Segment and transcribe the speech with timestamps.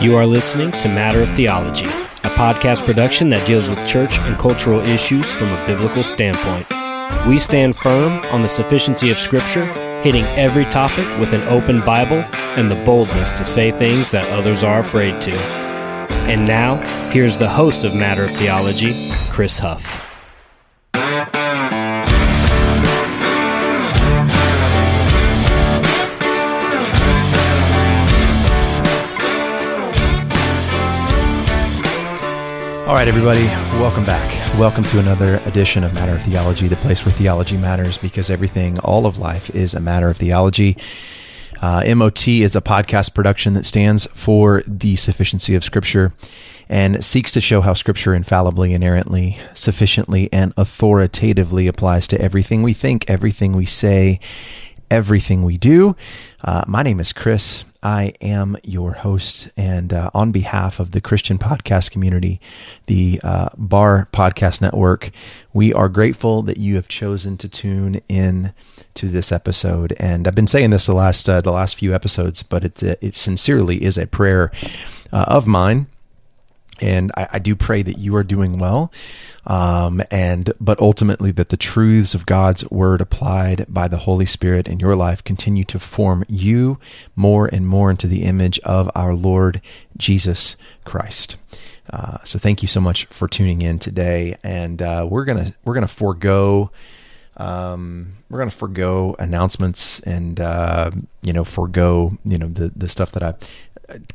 [0.00, 4.34] You are listening to Matter of Theology, a podcast production that deals with church and
[4.38, 6.66] cultural issues from a biblical standpoint.
[7.28, 9.66] We stand firm on the sufficiency of Scripture,
[10.00, 12.24] hitting every topic with an open Bible
[12.56, 15.32] and the boldness to say things that others are afraid to.
[15.32, 16.76] And now,
[17.10, 20.09] here's the host of Matter of Theology, Chris Huff.
[32.90, 33.44] All right, everybody,
[33.78, 34.28] welcome back.
[34.58, 38.80] Welcome to another edition of Matter of Theology, the place where theology matters because everything,
[38.80, 40.76] all of life, is a matter of theology.
[41.62, 46.12] Uh, MOT is a podcast production that stands for the sufficiency of Scripture
[46.68, 52.72] and seeks to show how Scripture infallibly, inerrantly, sufficiently, and authoritatively applies to everything we
[52.72, 54.18] think, everything we say,
[54.90, 55.94] everything we do.
[56.42, 57.62] Uh, my name is Chris.
[57.82, 62.40] I am your host, and uh, on behalf of the Christian podcast community,
[62.86, 65.10] the uh, Bar Podcast Network,
[65.52, 68.52] we are grateful that you have chosen to tune in
[68.94, 69.94] to this episode.
[69.98, 73.14] And I've been saying this the last uh, the last few episodes, but it's it
[73.14, 74.50] sincerely is a prayer
[75.12, 75.86] uh, of mine
[76.80, 78.92] and I, I, do pray that you are doing well
[79.46, 84.68] um, and but ultimately that the truths of god's word applied by the holy spirit
[84.68, 86.78] in your life continue to form you
[87.16, 89.60] more and more into the image of our lord
[89.96, 91.36] jesus christ.
[91.92, 94.36] Uh, so thank you so much for tuning in today.
[94.44, 96.70] And uh, we're gonna we're gonna forego
[97.40, 100.90] um, we're going to forego announcements and uh,
[101.22, 103.34] you know forego you know the the stuff that I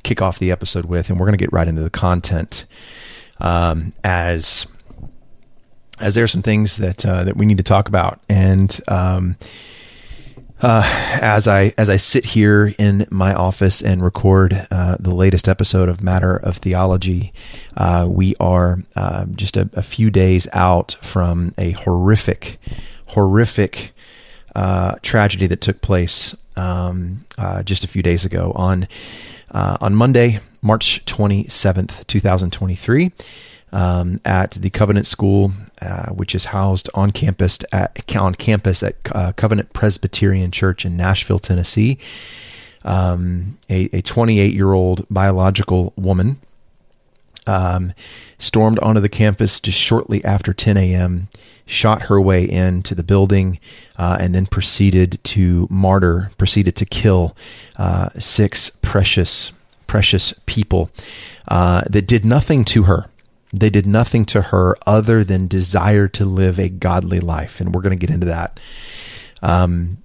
[0.03, 2.65] kick off the episode with, and we're going to get right into the content
[3.39, 4.67] um, as
[6.01, 9.37] as there are some things that uh, that we need to talk about, and um,
[10.61, 10.83] uh,
[11.21, 15.89] as I as I sit here in my office and record uh, the latest episode
[15.89, 17.33] of Matter of Theology,
[17.75, 22.57] uh, we are um, just a, a, few days out from a horrific,
[23.07, 23.93] horrific
[24.55, 28.87] uh, tragedy that took place um, uh, just a few days ago on
[29.51, 33.11] uh, on Monday, March 27th, 2023,
[33.71, 35.51] um, at the Covenant School,
[35.81, 41.39] uh, which is housed on campus at, on campus at Covenant Presbyterian Church in Nashville,
[41.39, 41.97] Tennessee.
[42.83, 46.37] Um, a 28 year old biological woman
[47.47, 47.93] um,
[48.37, 51.27] stormed onto the campus just shortly after 10 a.m.,
[51.65, 53.59] shot her way into the building,
[53.97, 57.35] uh, and then proceeded to martyr, proceeded to kill
[57.77, 59.51] uh, six precious,
[59.87, 60.89] precious people
[61.47, 63.05] uh, that did nothing to her.
[63.53, 67.61] They did nothing to her other than desire to live a godly life.
[67.61, 68.59] And we're going to get into that.
[69.41, 69.97] Um,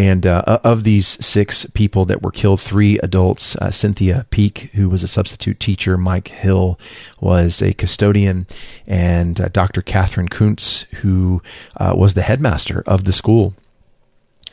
[0.00, 4.88] and uh, of these six people that were killed, three adults uh, Cynthia Peak, who
[4.88, 6.80] was a substitute teacher, Mike Hill
[7.20, 8.46] was a custodian,
[8.86, 9.82] and uh, Dr.
[9.82, 11.42] Katherine Koonce, who
[11.76, 13.52] uh, was the headmaster of the school.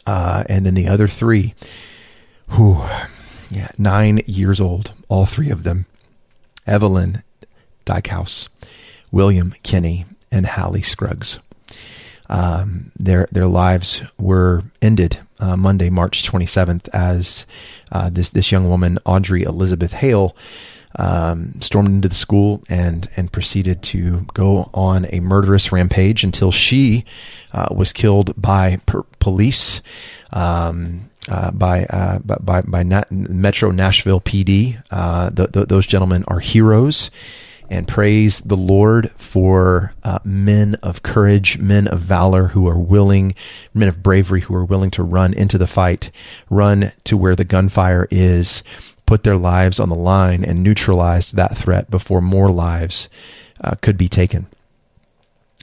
[0.06, 1.56] Uh, and then the other three,
[2.50, 2.81] who,
[3.50, 5.86] yeah, nine years old, all three of them
[6.66, 7.24] Evelyn
[7.86, 8.50] Dieckhaus,
[9.13, 11.40] William Kinney, and Hallie Scruggs.
[12.30, 17.46] Um, their their lives were ended uh, Monday, March 27th, as
[17.92, 20.36] uh, this this young woman, Audrey Elizabeth Hale,
[20.96, 26.52] um, stormed into the school and and proceeded to go on a murderous rampage until
[26.52, 27.06] she
[27.53, 29.81] uh, was killed by per- police.
[30.31, 34.81] Um, uh, by, uh, by by by Metro Nashville PD.
[34.90, 37.12] Uh, the, the, those gentlemen are heroes
[37.70, 43.36] and praise the Lord for uh, men of courage, men of valor who are willing,
[43.74, 46.12] men of bravery who are willing to run into the fight,
[46.50, 48.64] run to where the gunfire is,
[49.06, 53.10] put their lives on the line, and neutralized that threat before more lives
[53.62, 54.48] uh, could be taken.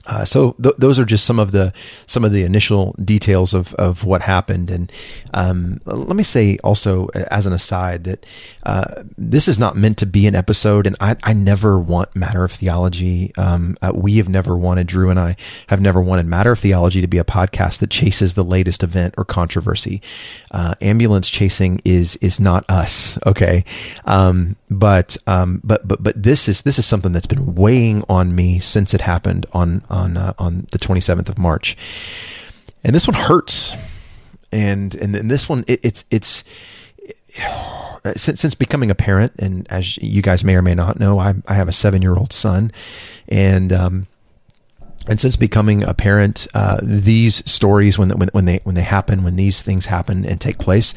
[0.07, 1.73] Uh, so th- those are just some of the
[2.07, 4.93] some of the initial details of, of what happened, and
[5.33, 8.27] um, let me say also as an aside that
[8.65, 12.45] uh, this is not meant to be an episode, and I, I never want matter
[12.45, 13.33] of theology.
[13.37, 15.37] Um, uh, we have never wanted Drew and I
[15.69, 19.15] have never wanted matter of theology to be a podcast that chases the latest event
[19.17, 20.03] or controversy.
[20.50, 23.65] Uh, ambulance chasing is is not us, okay?
[24.05, 28.35] Um, but um, but but but this is this is something that's been weighing on
[28.35, 31.76] me since it happened on on uh, on the 27th of March,
[32.82, 33.75] and this one hurts,
[34.52, 36.44] and and, and this one it, it's it's.
[38.17, 41.35] since, since becoming a parent, and as you guys may or may not know, I,
[41.49, 42.70] I have a seven year old son,
[43.29, 44.06] and um,
[45.08, 49.25] and since becoming a parent, uh, these stories when when when they when they happen,
[49.25, 50.94] when these things happen and take place,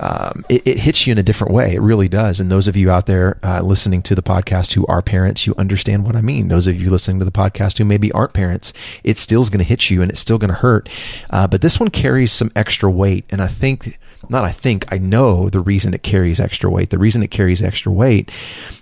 [0.00, 1.74] um, it, it, hits you in a different way.
[1.74, 2.40] It really does.
[2.40, 5.54] And those of you out there uh, listening to the podcast who are parents, you
[5.58, 6.48] understand what I mean.
[6.48, 8.72] Those of you listening to the podcast who maybe aren't parents,
[9.02, 10.88] it still is going to hit you and it's still going to hurt.
[11.30, 13.24] Uh, but this one carries some extra weight.
[13.30, 13.98] And I think,
[14.28, 16.90] not I think, I know the reason it carries extra weight.
[16.90, 18.30] The reason it carries extra weight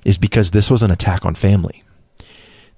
[0.05, 1.83] is because this was an attack on family.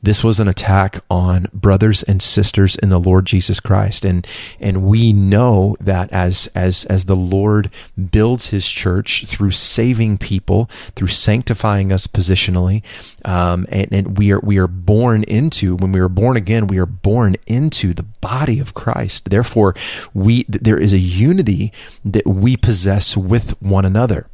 [0.00, 4.04] This was an attack on brothers and sisters in the Lord Jesus Christ.
[4.04, 4.26] And,
[4.60, 7.70] and we know that as, as, as the Lord
[8.10, 12.82] builds his church through saving people, through sanctifying us positionally,
[13.24, 16.78] um, and, and we are, we are born into, when we are born again, we
[16.78, 19.30] are born into the body of Christ.
[19.30, 19.74] Therefore,
[20.14, 21.72] we, there is a unity
[22.04, 24.28] that we possess with one another.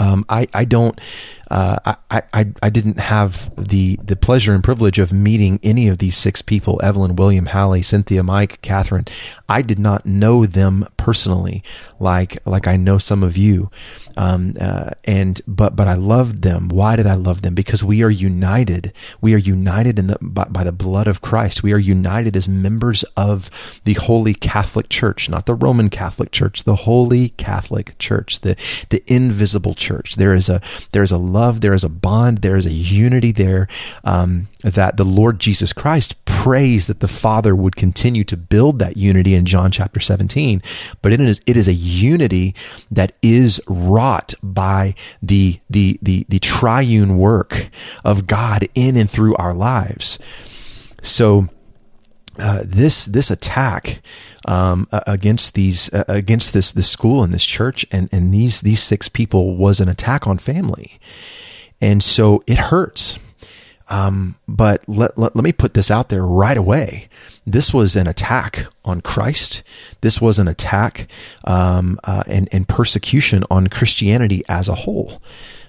[0.00, 0.98] Um, I, I don't
[1.50, 5.98] uh, I, I, I didn't have the, the pleasure and privilege of meeting any of
[5.98, 9.06] these six people Evelyn, William, Hallie, Cynthia, Mike, Katherine.
[9.48, 11.64] I did not know them personally
[11.98, 13.70] like like I know some of you.
[14.20, 16.68] Um, uh, and but but I loved them.
[16.68, 17.54] Why did I love them?
[17.54, 18.92] Because we are united.
[19.22, 21.62] We are united in the by, by the blood of Christ.
[21.62, 23.48] We are united as members of
[23.84, 28.56] the Holy Catholic Church, not the Roman Catholic Church, the Holy Catholic Church, the
[28.90, 30.16] the invisible church.
[30.16, 30.60] There is a
[30.92, 33.68] there is a love there is a bond, there is a unity there
[34.04, 38.96] um, that the Lord Jesus Christ prays that the Father would continue to build that
[38.96, 40.62] unity in John chapter 17.
[41.02, 42.54] But it is, it is a unity
[42.90, 47.68] that is wrought by the, the, the, the triune work
[48.04, 50.18] of God in and through our lives.
[51.02, 51.48] So,
[52.38, 54.00] uh, this this attack
[54.46, 58.82] um, against these uh, against this this school and this church and and these these
[58.82, 60.98] six people was an attack on family,
[61.80, 63.18] and so it hurts.
[63.90, 67.08] Um, but let, let, let me put this out there right away.
[67.44, 69.62] This was an attack on Christ.
[70.00, 71.08] This was an attack
[71.44, 75.20] um, uh, and, and persecution on Christianity as a whole.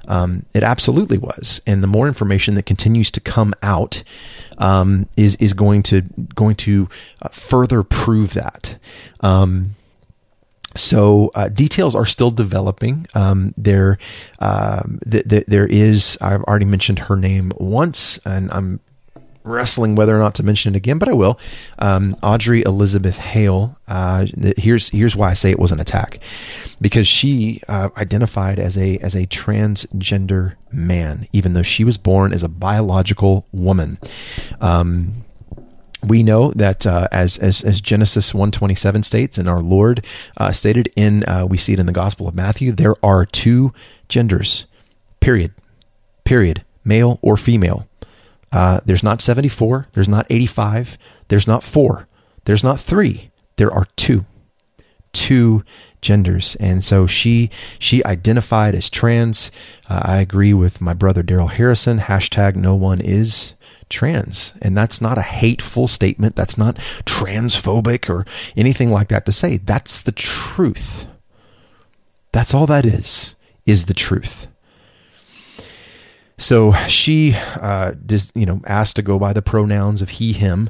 [0.07, 4.03] Um, it absolutely was, and the more information that continues to come out
[4.57, 6.01] um, is is going to
[6.33, 6.89] going to
[7.21, 8.77] uh, further prove that.
[9.21, 9.75] Um,
[10.75, 13.07] so uh, details are still developing.
[13.13, 13.97] Um, there,
[14.39, 16.17] um, th- th- there is.
[16.21, 18.79] I've already mentioned her name once, and I'm
[19.43, 21.39] wrestling whether or not to mention it again, but I will.
[21.79, 23.77] Um, Audrey Elizabeth Hale.
[23.87, 24.27] Uh,
[24.57, 26.19] here's here's why I say it was an attack,
[26.79, 32.33] because she uh, identified as a as a transgender man, even though she was born
[32.33, 33.97] as a biological woman.
[34.61, 35.25] Um,
[36.03, 40.05] we know that uh, as, as, as Genesis 127 states and our Lord
[40.37, 43.73] uh, stated in uh, we see it in the Gospel of Matthew there are two
[44.09, 44.65] genders
[45.19, 45.53] period
[46.23, 47.87] period male or female.
[48.51, 50.97] Uh, there's not 74 there's not 85
[51.29, 52.07] there's not 4
[52.45, 54.25] there's not 3 there are two
[55.13, 55.63] two
[56.01, 56.55] genders.
[56.59, 57.49] And so she
[57.79, 59.51] she identified as trans.
[59.89, 63.55] Uh, i agree with my brother Darrell Harrison hashtag no one is
[63.89, 64.53] trans.
[64.61, 66.35] And that's not a hateful statement.
[66.35, 68.25] That's not transphobic or
[68.55, 69.57] anything like that to say.
[69.57, 71.07] That's the truth.
[72.31, 73.35] That's all that is
[73.65, 74.47] is the truth
[76.41, 77.93] so she, uh,
[78.33, 80.69] you know, asked to go by the pronouns of he, him,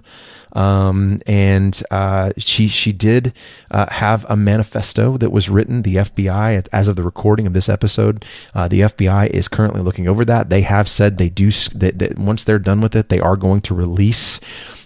[0.53, 3.33] um, and uh, she she did
[3.71, 5.83] uh, have a manifesto that was written.
[5.83, 10.09] The FBI, as of the recording of this episode, uh, the FBI is currently looking
[10.09, 10.49] over that.
[10.49, 13.61] They have said they do that, that once they're done with it, they are going
[13.61, 14.42] to release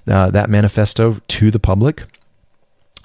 [0.07, 2.03] uh, that manifesto to the public.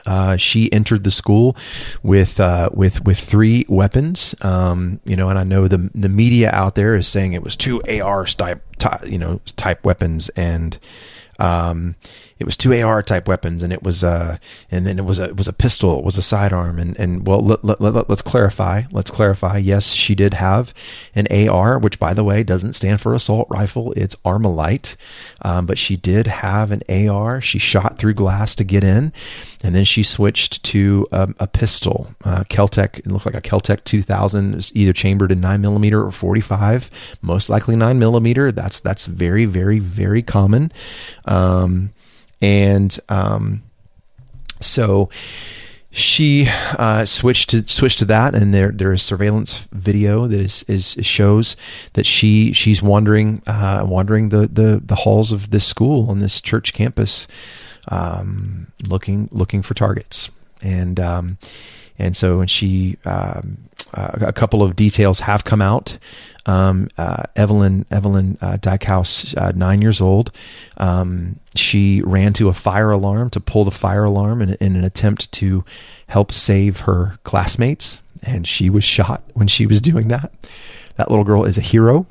[0.07, 1.57] Uh, she entered the school
[2.03, 6.51] with uh, with with three weapons, um, you know, and I know the the media
[6.51, 8.63] out there is saying it was two AR type,
[9.07, 10.79] you know, type weapons, and
[11.41, 11.97] um,
[12.39, 14.37] it was two AR type weapons, and it was uh,
[14.71, 17.27] and then it was a it was a pistol, it was a sidearm, and and
[17.27, 18.83] well, let, let, let, let's clarify.
[18.91, 19.59] Let's clarify.
[19.59, 20.73] Yes, she did have
[21.15, 23.93] an AR, which by the way doesn't stand for assault rifle.
[23.97, 24.97] It's Armalite,
[25.43, 27.41] um, but she did have an AR.
[27.41, 29.13] She shot through glass to get in,
[29.63, 32.15] and then she switched to a, a pistol.
[32.25, 32.99] Uh, Keltec.
[32.99, 36.91] It looked like a Keltec 2000, was either chambered in nine millimeter or 45.
[37.21, 38.51] Most likely nine millimeter.
[38.51, 40.73] That's that's very very very common.
[41.27, 41.93] Um,
[42.41, 43.63] and um,
[44.61, 45.11] so
[45.91, 46.47] she
[46.79, 50.97] uh, switched to switched to that, and there there is surveillance video that is, is
[51.03, 51.57] shows
[51.95, 56.41] that she she's wandering uh, wandering the, the the halls of this school on this
[56.41, 57.27] church campus,
[57.89, 60.31] um, looking looking for targets,
[60.63, 61.39] and um,
[61.99, 65.99] and so when she um, uh, a couple of details have come out.
[66.47, 70.33] Um, uh, Evelyn Evelyn uh, Dieckhaus, uh, nine years old,
[70.77, 74.85] um, she ran to a fire alarm to pull the fire alarm in, in, an
[74.85, 75.65] attempt to
[76.09, 78.03] help save her classmates.
[78.23, 80.33] and she was shot when she was doing that.
[80.97, 82.07] That little girl is a hero.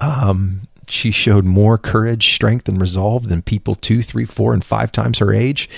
[0.00, 4.92] Um, she showed more courage, strength, and resolve than people two, three, four, and five
[4.92, 5.68] times her age.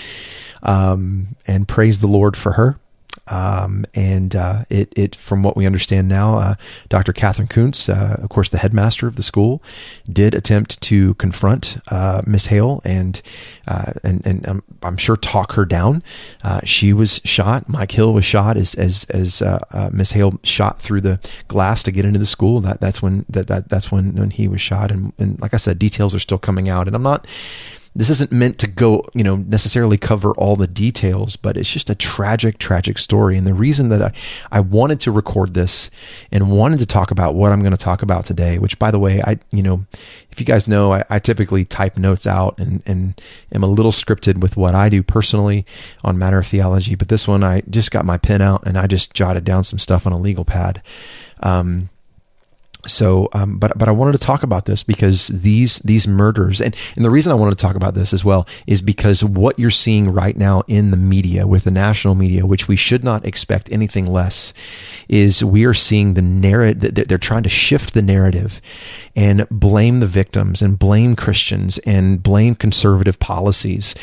[0.63, 2.80] Um, and praise the Lord for her.
[3.31, 6.55] Um, and uh, it, it, from what we understand now, uh,
[6.89, 7.13] Dr.
[7.13, 9.63] Katherine Koonce, uh, of course, the headmaster of the school,
[10.11, 13.23] did attempt to confront uh, Miss Hale and
[13.69, 16.03] uh, and and um, I'm sure talk her down.
[16.43, 17.69] Uh, she was shot.
[17.69, 19.43] Mike Hill was shot as as as
[19.93, 22.61] Miss Hale shot through the glass to get into the school.
[22.61, 24.91] That that's when that, that that's when when he was shot.
[24.91, 26.87] And and like I said, details are still coming out.
[26.87, 27.27] And I'm not
[27.95, 31.91] this isn't meant to go, you know, necessarily cover all the details, but it's just
[31.91, 33.37] a tragic, tragic story.
[33.37, 34.13] And the reason that I,
[34.53, 35.91] I wanted to record this
[36.31, 39.01] and wanted to talk about what I'm going to talk about today, which by the
[39.01, 39.87] way, I, you know,
[40.31, 43.21] if you guys know, I, I typically type notes out and, and
[43.53, 45.67] am a little scripted with what I do personally
[46.05, 46.95] on matter of theology.
[46.95, 49.81] But this one, I just got my pen out and I just jotted down some
[49.81, 50.81] stuff on a legal pad.
[51.43, 51.91] Um,
[52.87, 56.75] so um, but but I wanted to talk about this because these these murders and,
[56.97, 59.71] and the reason I wanted to talk about this as well is because what you're
[59.71, 63.71] seeing right now in the media with the national media which we should not expect
[63.71, 64.53] anything less
[65.09, 68.61] is we are seeing the narrative that they're trying to shift the narrative
[69.17, 73.95] and blame the victims and blame Christians and blame conservative policies.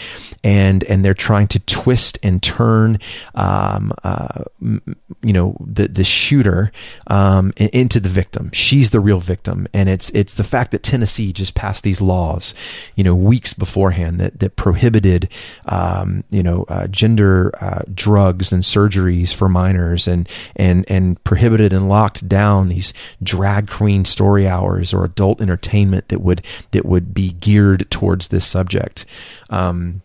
[0.43, 2.99] And and they're trying to twist and turn
[3.35, 6.71] um, uh, you know the the shooter
[7.07, 11.31] um, into the victim she's the real victim, and it's it's the fact that Tennessee
[11.31, 12.53] just passed these laws,
[12.95, 15.29] you know, weeks beforehand that that prohibited,
[15.65, 21.71] um, you know, uh, gender uh, drugs and surgeries for minors, and and and prohibited
[21.71, 22.93] and locked down these
[23.23, 28.45] drag queen story hours or adult entertainment that would that would be geared towards this
[28.45, 29.05] subject.
[29.49, 30.01] Um,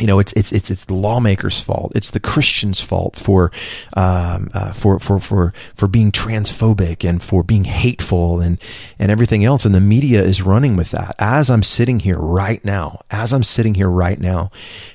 [0.00, 1.92] you know, it's it's it's it's the lawmakers' fault.
[1.94, 3.52] It's the Christians' fault for
[3.96, 8.60] um, uh, for for for for being transphobic and for being hateful and
[8.98, 9.64] and everything else.
[9.64, 11.14] And the media is running with that.
[11.20, 14.50] As I'm sitting here right now, as I'm sitting here right now,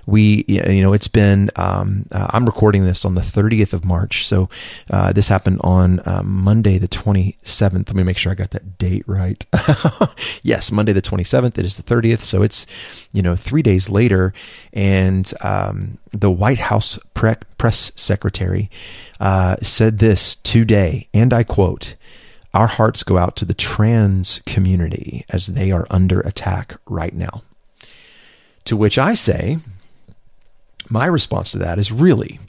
[0.06, 4.27] we you know it's been um, uh, I'm recording this on the 30th of March,
[4.27, 4.50] so
[4.91, 7.88] uh, this happened on uh, Monday the 27th.
[7.88, 9.46] Let me make sure I got that date right.
[10.44, 11.58] yes, Monday the 27th.
[11.58, 12.68] It is the 30th, so it's
[13.13, 14.34] you know three days later
[14.74, 18.72] and and um, the White House pre- press secretary
[19.19, 21.93] uh, said this today, and I quote,
[22.55, 27.43] Our hearts go out to the trans community as they are under attack right now.
[28.65, 29.60] To which I say,
[30.89, 32.39] my response to that is really,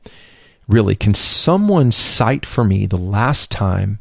[0.66, 3.98] really, can someone cite for me the last time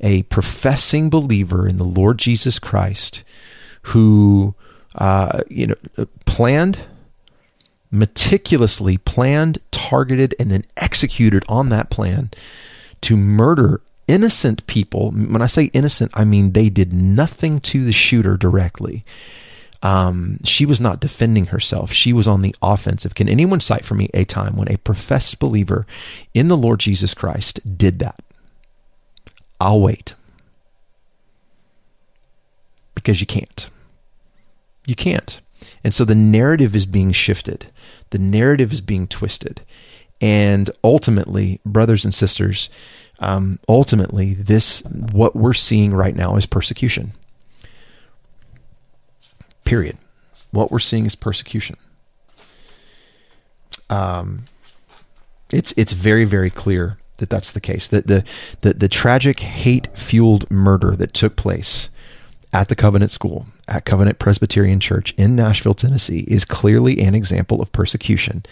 [0.00, 3.22] a professing believer in the Lord Jesus Christ
[3.82, 4.56] who,
[4.96, 6.80] uh, you know, planned,
[7.90, 12.30] meticulously planned, targeted, and then executed on that plan
[13.02, 15.10] to murder innocent people.
[15.10, 19.04] When I say innocent, I mean they did nothing to the shooter directly.
[19.80, 21.92] Um, she was not defending herself.
[21.92, 23.14] She was on the offensive.
[23.14, 25.86] Can anyone cite for me a time when a professed believer
[26.34, 28.20] in the Lord Jesus Christ did that?
[29.60, 30.14] I'll wait.
[32.94, 33.70] Because you can't.
[34.86, 35.40] You can't.
[35.82, 37.66] And so the narrative is being shifted,
[38.10, 39.62] the narrative is being twisted.
[40.20, 42.70] And ultimately, brothers and sisters,
[43.20, 47.12] um, ultimately, this, what we're seeing right now is persecution.
[49.64, 49.96] Period.
[50.50, 51.76] What we're seeing is persecution.
[53.90, 54.44] Um,
[55.50, 57.88] it's it's very very clear that that's the case.
[57.88, 58.24] That the
[58.60, 61.90] the, the tragic hate fueled murder that took place
[62.52, 67.60] at the Covenant School, at Covenant Presbyterian Church in Nashville, Tennessee, is clearly an example
[67.60, 68.44] of persecution.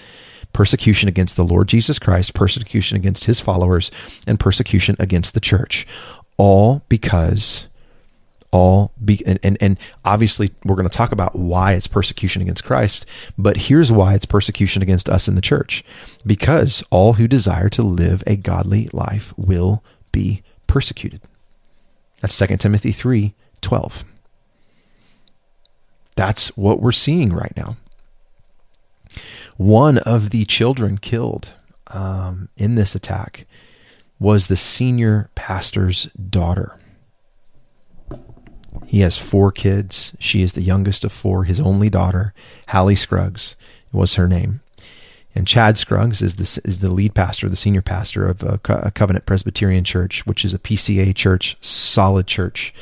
[0.53, 3.91] Persecution against the Lord Jesus Christ, persecution against his followers,
[4.27, 5.87] and persecution against the church.
[6.37, 7.69] All because
[8.53, 12.65] all be and, and, and obviously we're going to talk about why it's persecution against
[12.65, 13.05] Christ,
[13.37, 15.85] but here's why it's persecution against us in the church.
[16.25, 21.21] Because all who desire to live a godly life will be persecuted.
[22.21, 23.35] That's 2 Timothy 3
[23.67, 24.05] 12.
[26.15, 27.77] That's what we're seeing right now.
[29.57, 31.53] One of the children killed
[31.89, 33.45] um, in this attack
[34.21, 36.79] was the senior pastor's daughter.
[38.87, 40.17] He has four kids.
[40.21, 41.43] She is the youngest of four.
[41.43, 42.35] His only daughter,
[42.69, 43.57] Hallie Scruggs,
[43.91, 44.61] was her name.
[45.35, 48.93] And Chad Scruggs is the, is the lead pastor, the senior pastor of a, a
[48.93, 52.73] Covenant Presbyterian Church, which is a PCA church, solid church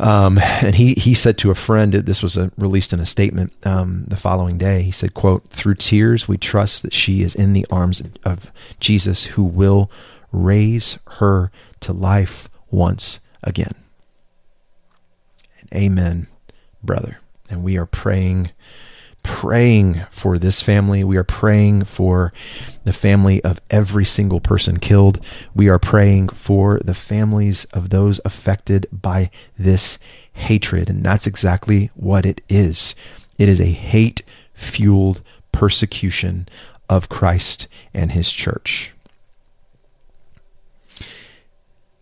[0.00, 3.52] Um, and he he said to a friend, this was a, released in a statement
[3.66, 4.82] um, the following day.
[4.82, 9.26] He said, "quote Through tears, we trust that she is in the arms of, Jesus,
[9.26, 9.90] who will
[10.32, 13.74] raise her to life once again."
[15.60, 16.28] And amen,
[16.82, 17.20] brother.
[17.50, 18.52] And we are praying
[19.22, 21.04] praying for this family.
[21.04, 22.32] We are praying for
[22.84, 25.24] the family of every single person killed.
[25.54, 29.98] We are praying for the families of those affected by this
[30.32, 30.88] hatred.
[30.88, 32.94] And that's exactly what it is
[33.38, 34.22] it is a hate
[34.52, 36.46] fueled persecution
[36.90, 38.92] of Christ and his church.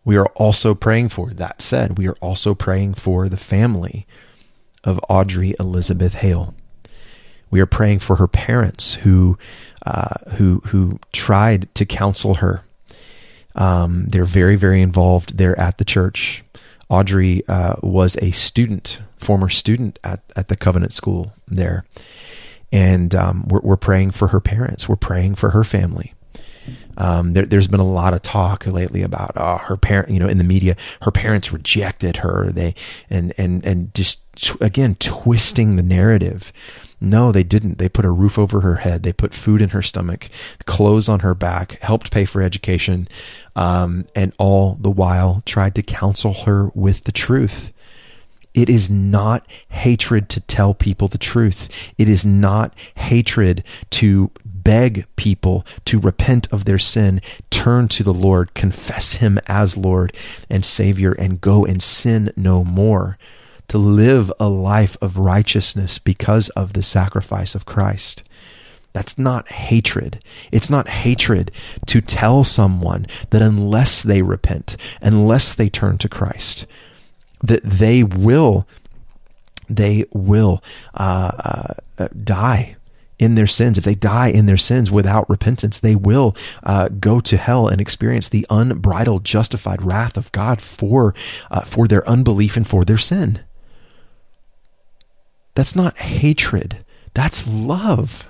[0.04, 4.04] We are also praying for, that said, we are also praying for the family
[4.82, 6.54] of Audrey Elizabeth Hale.
[7.50, 9.38] We are praying for her parents who
[9.84, 12.64] uh, who who tried to counsel her.
[13.54, 16.44] Um, they're very very involved there at the church.
[16.88, 21.84] Audrey uh, was a student, former student at at the Covenant School there,
[22.72, 24.88] and um, we're, we're praying for her parents.
[24.88, 26.14] We're praying for her family.
[26.96, 30.28] Um, there, has been a lot of talk lately about oh, her parent, you know,
[30.28, 32.50] in the media, her parents rejected her.
[32.50, 32.74] They
[33.08, 34.20] and and and just
[34.60, 36.52] again twisting the narrative.
[37.00, 37.78] No, they didn't.
[37.78, 39.02] They put a roof over her head.
[39.02, 40.28] They put food in her stomach,
[40.64, 43.08] clothes on her back, helped pay for education,
[43.54, 47.72] um, and all the while tried to counsel her with the truth.
[48.52, 51.68] It is not hatred to tell people the truth.
[51.96, 58.12] It is not hatred to beg people to repent of their sin, turn to the
[58.12, 60.12] Lord, confess Him as Lord
[60.50, 63.16] and Savior, and go and sin no more
[63.68, 68.22] to live a life of righteousness because of the sacrifice of Christ.
[68.92, 70.18] That's not hatred.
[70.50, 71.52] It's not hatred
[71.86, 76.66] to tell someone that unless they repent, unless they turn to Christ,
[77.42, 78.66] that they will,
[79.68, 80.62] they will
[80.94, 82.76] uh, uh, die
[83.18, 83.76] in their sins.
[83.76, 87.80] If they die in their sins without repentance, they will uh, go to hell and
[87.80, 91.14] experience the unbridled, justified wrath of God for
[91.50, 93.40] uh, for their unbelief and for their sin.
[95.58, 96.84] That's not hatred.
[97.14, 98.28] That's love.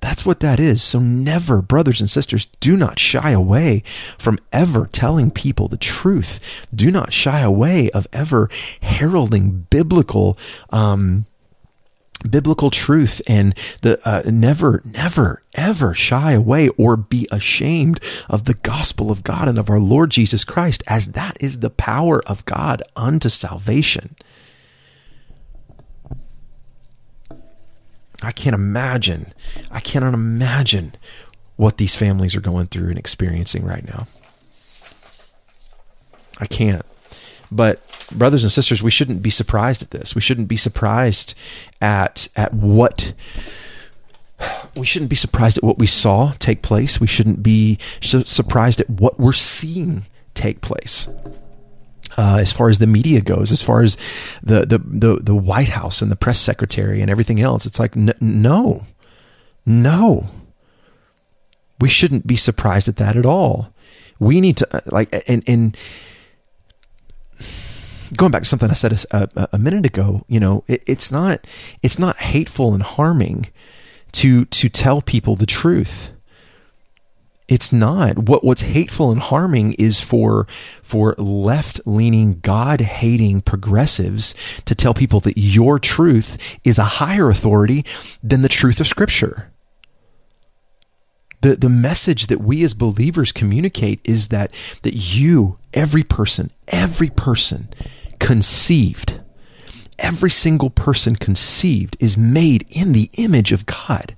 [0.00, 0.82] That's what that is.
[0.82, 3.84] So, never, brothers and sisters, do not shy away
[4.18, 6.66] from ever telling people the truth.
[6.74, 8.50] Do not shy away of ever
[8.80, 10.36] heralding biblical
[10.70, 11.26] um,
[12.28, 18.54] biblical truth and the uh, never never ever shy away or be ashamed of the
[18.54, 22.44] gospel of God and of our Lord Jesus Christ as that is the power of
[22.46, 24.16] God unto salvation
[28.26, 29.32] I can't imagine.
[29.70, 30.96] I cannot imagine
[31.54, 34.08] what these families are going through and experiencing right now.
[36.40, 36.84] I can't.
[37.52, 40.16] But brothers and sisters, we shouldn't be surprised at this.
[40.16, 41.36] We shouldn't be surprised
[41.80, 43.14] at at what
[44.74, 47.00] we shouldn't be surprised at what we saw take place.
[47.00, 50.02] We shouldn't be surprised at what we're seeing
[50.34, 51.08] take place
[52.16, 53.96] uh, as far as the media goes, as far as
[54.42, 57.66] the, the, the, the White House and the press secretary and everything else.
[57.66, 58.84] It's like, n- no,
[59.64, 60.28] no.
[61.78, 63.72] We shouldn't be surprised at that at all.
[64.18, 65.76] We need to, uh, like, and, and
[68.16, 71.46] going back to something I said a, a minute ago, you know, it, it's not,
[71.82, 73.48] it's not hateful and harming
[74.12, 76.12] to, to tell people the truth
[77.48, 78.18] it's not.
[78.18, 80.46] What what's hateful and harming is for
[80.82, 87.84] for left-leaning, God-hating progressives to tell people that your truth is a higher authority
[88.22, 89.52] than the truth of scripture.
[91.42, 97.10] The the message that we as believers communicate is that that you, every person, every
[97.10, 97.68] person
[98.18, 99.20] conceived
[99.98, 104.14] every single person conceived is made in the image of God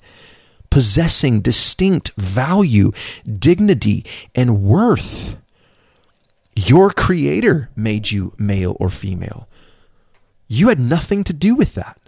[0.71, 2.93] possessing distinct value,
[3.25, 4.05] dignity,
[4.35, 5.37] and worth.
[6.55, 9.49] Your creator made you male or female.
[10.49, 11.99] You had nothing to do with that.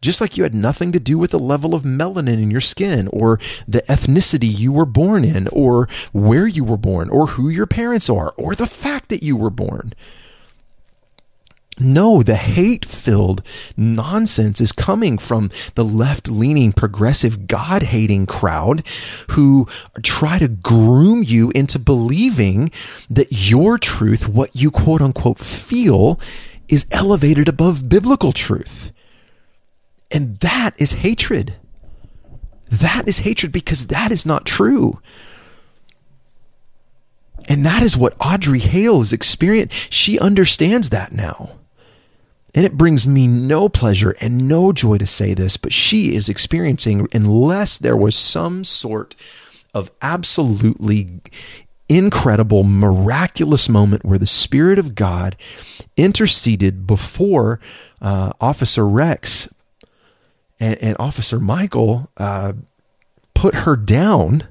[0.00, 3.08] Just like you had nothing to do with the level of melanin in your skin,
[3.12, 7.66] or the ethnicity you were born in, or where you were born, or who your
[7.66, 9.92] parents are, or the fact that you were born.
[11.82, 13.42] No, the hate filled
[13.76, 18.86] nonsense is coming from the left leaning, progressive, God hating crowd
[19.30, 19.66] who
[20.02, 22.70] try to groom you into believing
[23.10, 26.20] that your truth, what you quote unquote feel,
[26.68, 28.92] is elevated above biblical truth.
[30.10, 31.56] And that is hatred.
[32.70, 35.00] That is hatred because that is not true.
[37.48, 39.76] And that is what Audrey Hale is experiencing.
[39.90, 41.58] She understands that now.
[42.54, 46.28] And it brings me no pleasure and no joy to say this, but she is
[46.28, 49.16] experiencing, unless there was some sort
[49.72, 51.20] of absolutely
[51.88, 55.36] incredible, miraculous moment where the Spirit of God
[55.96, 57.58] interceded before
[58.00, 59.48] uh, Officer Rex
[60.60, 62.52] and, and Officer Michael uh,
[63.34, 64.44] put her down.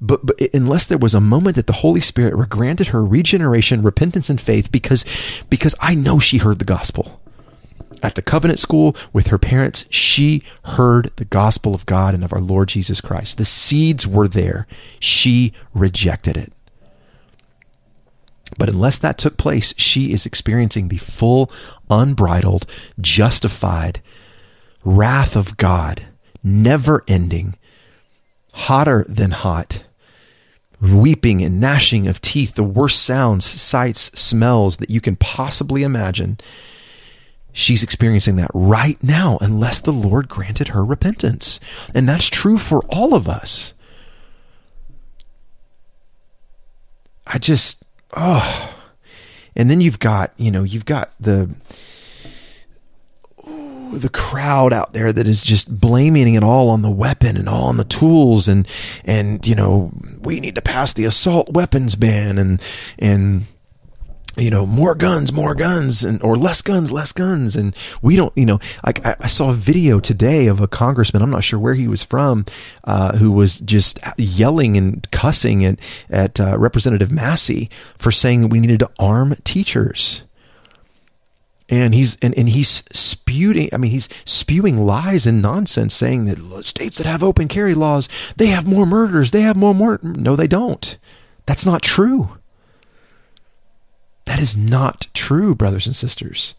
[0.00, 4.28] But, but unless there was a moment that the Holy Spirit granted her regeneration, repentance,
[4.28, 5.04] and faith, because
[5.50, 7.20] because I know she heard the gospel
[8.04, 12.34] at the covenant school with her parents, she heard the gospel of God and of
[12.34, 13.38] our Lord Jesus Christ.
[13.38, 14.66] The seeds were there.
[15.00, 16.52] She rejected it.
[18.58, 21.50] But unless that took place, she is experiencing the full,
[21.88, 22.66] unbridled,
[23.00, 24.02] justified
[24.84, 26.06] wrath of God,
[26.42, 27.56] never ending,
[28.54, 29.84] hotter than hot,
[30.80, 36.38] weeping and gnashing of teeth, the worst sounds, sights, smells that you can possibly imagine.
[37.52, 41.60] She's experiencing that right now, unless the Lord granted her repentance.
[41.94, 43.74] And that's true for all of us.
[47.26, 47.82] I just,
[48.16, 48.74] oh.
[49.56, 51.54] And then you've got, you know, you've got the
[53.98, 57.64] the crowd out there that is just blaming it all on the weapon and all
[57.68, 58.66] on the tools and
[59.04, 62.62] and you know we need to pass the assault weapons ban and
[62.98, 63.46] and
[64.36, 67.56] you know more guns more guns and or less guns less guns.
[67.56, 71.22] And we don't you know like I, I saw a video today of a congressman
[71.22, 72.44] i'm not sure where he was from
[72.84, 75.78] uh, who was just yelling and cussing at
[76.10, 80.24] at uh, representative Massie for saying that we needed to arm teachers
[81.68, 86.64] and he's and, and he's spewing i mean he's spewing lies and nonsense saying that
[86.64, 90.36] states that have open carry laws they have more murders they have more more no
[90.36, 90.98] they don't.
[91.46, 92.38] That's not true.
[94.24, 96.54] That is not true brothers and sisters.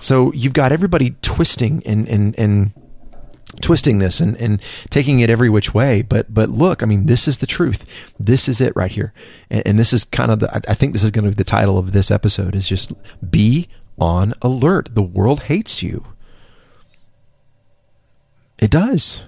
[0.00, 2.72] So you've got everybody twisting and and and
[3.62, 6.02] twisting this and, and taking it every which way.
[6.02, 7.84] But but look, I mean, this is the truth.
[8.18, 9.12] This is it right here.
[9.50, 11.44] And, and this is kind of the I think this is going to be the
[11.44, 12.92] title of this episode is just
[13.28, 13.68] be
[13.98, 14.94] on alert.
[14.94, 16.04] The world hates you.
[18.58, 19.24] It does.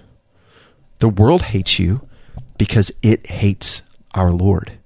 [0.99, 2.07] The world hates you
[2.57, 3.81] because it hates
[4.13, 4.77] our Lord.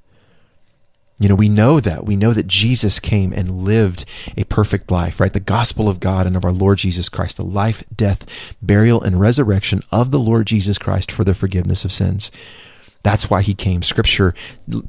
[1.19, 2.05] You know, we know that.
[2.05, 5.33] We know that Jesus came and lived a perfect life, right?
[5.33, 9.19] The gospel of God and of our Lord Jesus Christ, the life, death, burial, and
[9.19, 12.31] resurrection of the Lord Jesus Christ for the forgiveness of sins.
[13.01, 13.81] That's why he came.
[13.81, 14.35] Scripture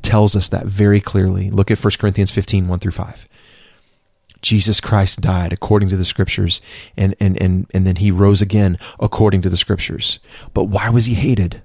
[0.02, 1.50] tells us that very clearly.
[1.50, 3.26] Look at 1 Corinthians 15, 1 through 5.
[4.42, 6.60] Jesus Christ died according to the scriptures,
[6.96, 10.20] and, and, and, and then he rose again according to the scriptures.
[10.52, 11.62] But why was he hated?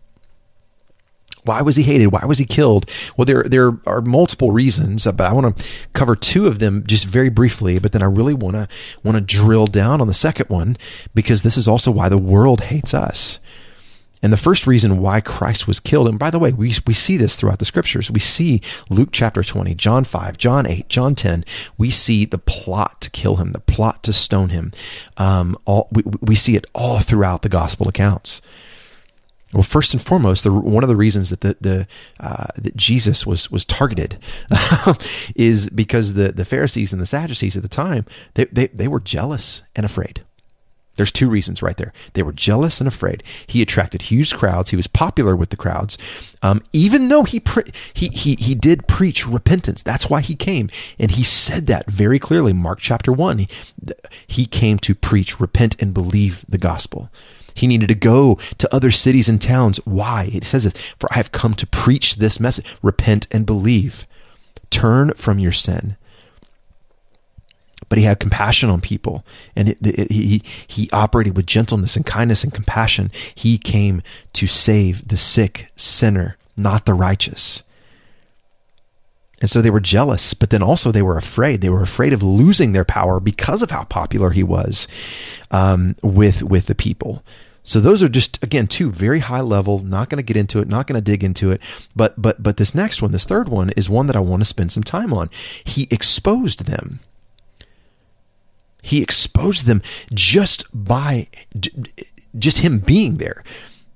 [1.44, 2.08] Why was he hated?
[2.08, 2.90] Why was he killed?
[3.18, 7.06] Well, there there are multiple reasons, but I want to cover two of them just
[7.06, 7.80] very briefly.
[7.80, 8.68] But then I really want to
[9.04, 10.78] want to drill down on the second one
[11.14, 13.40] because this is also why the world hates us.
[14.24, 17.18] And the first reason why Christ was killed, and by the way, we, we see
[17.18, 18.10] this throughout the scriptures.
[18.10, 21.44] We see Luke chapter 20, John 5, John 8, John 10.
[21.78, 24.72] We see the plot to kill him, the plot to stone him.
[25.18, 28.42] Um, all, we, we see it all throughout the gospel accounts.
[29.54, 31.88] Well, first and foremost, the, one of the reasons that the, the
[32.20, 34.18] uh, that Jesus was was targeted
[35.36, 39.00] is because the the Pharisees and the Sadducees at the time they, they they were
[39.00, 40.24] jealous and afraid.
[40.96, 41.92] There's two reasons right there.
[42.14, 43.24] They were jealous and afraid.
[43.48, 44.70] He attracted huge crowds.
[44.70, 45.98] He was popular with the crowds,
[46.44, 47.64] um, even though he, pre-
[47.94, 49.82] he he he did preach repentance.
[49.82, 52.54] That's why he came, and he said that very clearly.
[52.54, 53.40] Mark chapter one.
[53.40, 53.48] He,
[54.28, 57.10] he came to preach, repent, and believe the gospel.
[57.54, 59.78] He needed to go to other cities and towns.
[59.86, 60.30] Why?
[60.34, 62.66] It says this For I have come to preach this message.
[62.82, 64.08] Repent and believe.
[64.70, 65.98] Turn from your sin.
[67.90, 69.24] But he had compassion on people,
[69.56, 73.12] and it, it, he he operated with gentleness and kindness and compassion.
[73.36, 74.02] He came
[74.34, 77.63] to save the sick sinner, not the righteous.
[79.44, 81.60] And so they were jealous, but then also they were afraid.
[81.60, 84.88] They were afraid of losing their power because of how popular he was
[85.52, 87.26] um, with with the people.
[87.62, 89.80] So those are just again two very high level.
[89.80, 90.70] Not going to get into it.
[90.70, 91.62] Not going to dig into it.
[91.94, 94.46] But but but this next one, this third one, is one that I want to
[94.46, 95.30] spend some time on.
[95.66, 97.02] He exposed them.
[98.82, 99.82] He exposed them
[100.14, 101.28] just by
[102.40, 103.44] just him being there.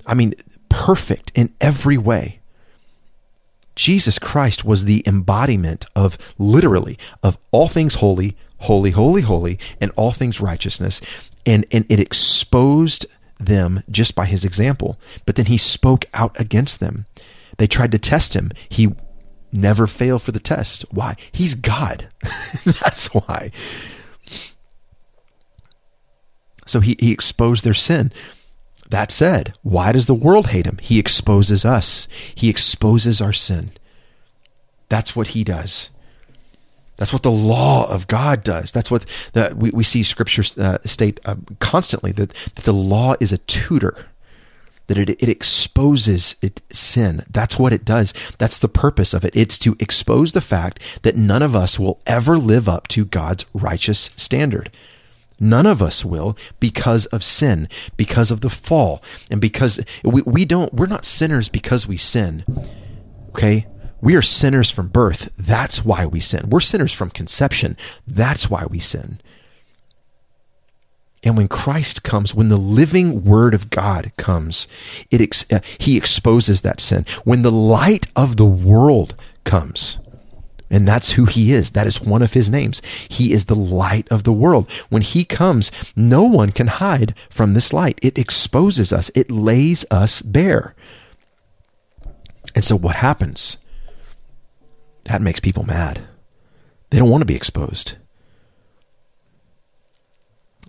[0.06, 0.34] I mean,
[0.68, 2.37] perfect in every way.
[3.78, 9.92] Jesus Christ was the embodiment of literally of all things holy, holy, holy, holy, and
[9.96, 11.00] all things righteousness.
[11.46, 13.06] And, and it exposed
[13.40, 15.00] them just by his example.
[15.28, 17.06] But then he spoke out against them
[17.58, 18.52] They tried to test him.
[18.68, 18.94] He
[19.52, 20.84] never failed for the test.
[20.92, 21.16] Why?
[21.32, 22.08] He's God.
[22.66, 23.52] That's why.
[26.66, 28.12] So he, he exposed their sin.
[28.90, 30.78] That said, why does the world hate him?
[30.82, 33.72] He exposes us, he exposes our sin.
[34.90, 35.90] That's what he does.
[36.96, 38.72] That's what the law of God does.
[38.72, 43.16] That's what the, we, we see scripture uh, state uh, constantly that, that the law
[43.20, 44.08] is a tutor,
[44.88, 47.22] that it, it exposes it, sin.
[47.30, 48.14] That's what it does.
[48.40, 49.36] That's the purpose of it.
[49.36, 53.46] It's to expose the fact that none of us will ever live up to God's
[53.54, 54.72] righteous standard.
[55.40, 60.46] None of us will because of sin, because of the fall, and because we, we
[60.46, 62.44] don't, we're not sinners because we sin.
[63.30, 63.68] Okay?
[64.02, 65.34] We are sinners from birth.
[65.38, 66.50] That's why we sin.
[66.50, 67.78] We're sinners from conception.
[68.06, 69.20] That's why we sin.
[71.24, 74.68] And when Christ comes, when the living word of God comes,
[75.10, 77.06] it ex- uh, he exposes that sin.
[77.24, 80.00] When the light of the world comes,
[80.70, 81.72] and that's who he is.
[81.72, 82.82] That is one of his names.
[83.10, 84.70] He is the light of the world.
[84.90, 88.00] When he comes, no one can hide from this light.
[88.02, 90.76] It exposes us, it lays us bare.
[92.56, 93.58] And so what happens?
[95.06, 96.02] That makes people mad.
[96.90, 97.98] They don't want to be exposed.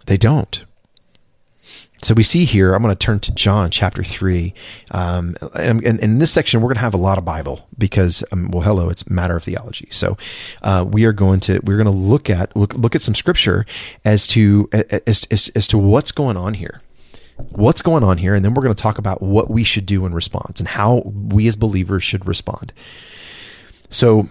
[0.06, 0.64] They don't.
[2.02, 4.54] So we see here, I'm going to turn to John chapter 3.
[4.92, 8.22] Um, and, and, in this section, we're going to have a lot of Bible because,
[8.30, 9.88] um, well, hello, it's matter of theology.
[9.90, 10.16] So
[10.62, 13.66] uh, we are going to, we're going to look at, look at some scripture
[14.04, 16.80] as to, as, as, as to what's going on here.
[17.50, 18.34] What's going on here?
[18.34, 21.02] And then we're going to talk about what we should do in response and how
[21.04, 22.72] we as believers should respond.
[23.90, 24.28] So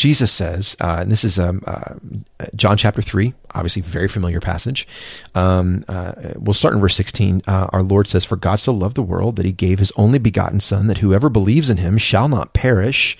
[0.00, 1.96] Jesus says, uh, and this is um, uh,
[2.54, 4.88] John chapter 3, obviously very familiar passage.
[5.34, 7.42] Um, uh, we'll start in verse 16.
[7.46, 10.18] Uh, our Lord says, For God so loved the world that he gave his only
[10.18, 13.18] begotten Son, that whoever believes in him shall not perish,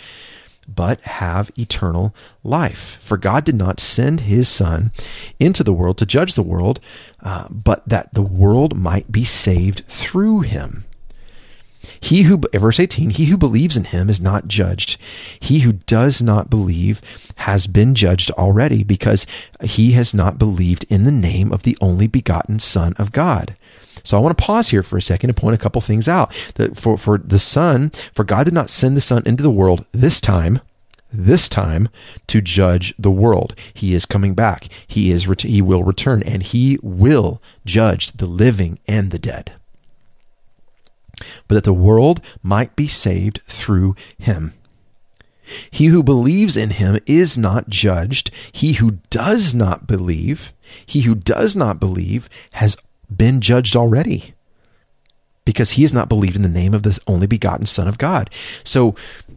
[0.66, 2.96] but have eternal life.
[3.02, 4.90] For God did not send his Son
[5.38, 6.80] into the world to judge the world,
[7.22, 10.86] uh, but that the world might be saved through him.
[12.00, 14.98] He who, verse 18, he who believes in him is not judged.
[15.38, 17.00] He who does not believe
[17.36, 19.26] has been judged already because
[19.62, 23.56] he has not believed in the name of the only begotten Son of God.
[24.02, 26.32] So I want to pause here for a second and point a couple things out.
[26.54, 29.86] That for, for the Son, for God did not send the Son into the world
[29.92, 30.60] this time,
[31.12, 31.88] this time
[32.28, 33.54] to judge the world.
[33.74, 34.68] He is coming back.
[34.86, 39.52] He is he will return and he will judge the living and the dead
[41.48, 44.52] but that the world might be saved through him.
[45.70, 48.30] He who believes in him is not judged.
[48.52, 50.52] He who does not believe,
[50.87, 52.76] he who does not believe has
[53.14, 54.35] been judged already
[55.44, 58.30] because he has not believed in the name of the only begotten son of God.
[58.62, 58.92] So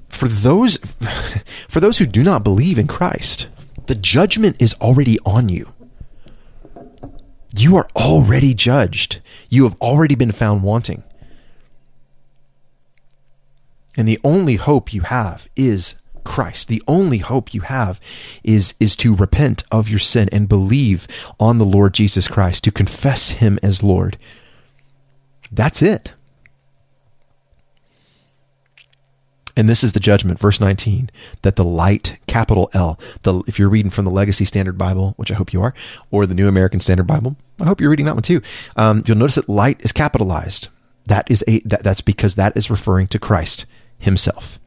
[0.10, 0.78] for those
[1.68, 3.48] for those who do not believe in Christ,
[3.88, 5.74] the judgment is already on you.
[7.56, 9.22] You are already judged.
[9.50, 11.04] You have already been found wanting.
[13.96, 16.68] And the only hope you have is Christ.
[16.68, 18.00] The only hope you have
[18.44, 21.08] is, is to repent of your sin and believe
[21.40, 24.18] on the Lord Jesus Christ, to confess him as Lord.
[25.52, 26.14] That's it.
[29.56, 31.12] And this is the judgment, verse 19,
[31.44, 35.32] that the light, capital L, the, if you're reading from the Legacy Standard Bible, which
[35.32, 35.76] I hope you are,
[36.10, 38.42] or the New American Standard Bible, I hope you're reading that one too.
[38.76, 40.70] Um, you'll notice that light is capitalized.
[41.06, 43.68] That is a that, that's because that is referring to Christ
[44.04, 44.60] himself.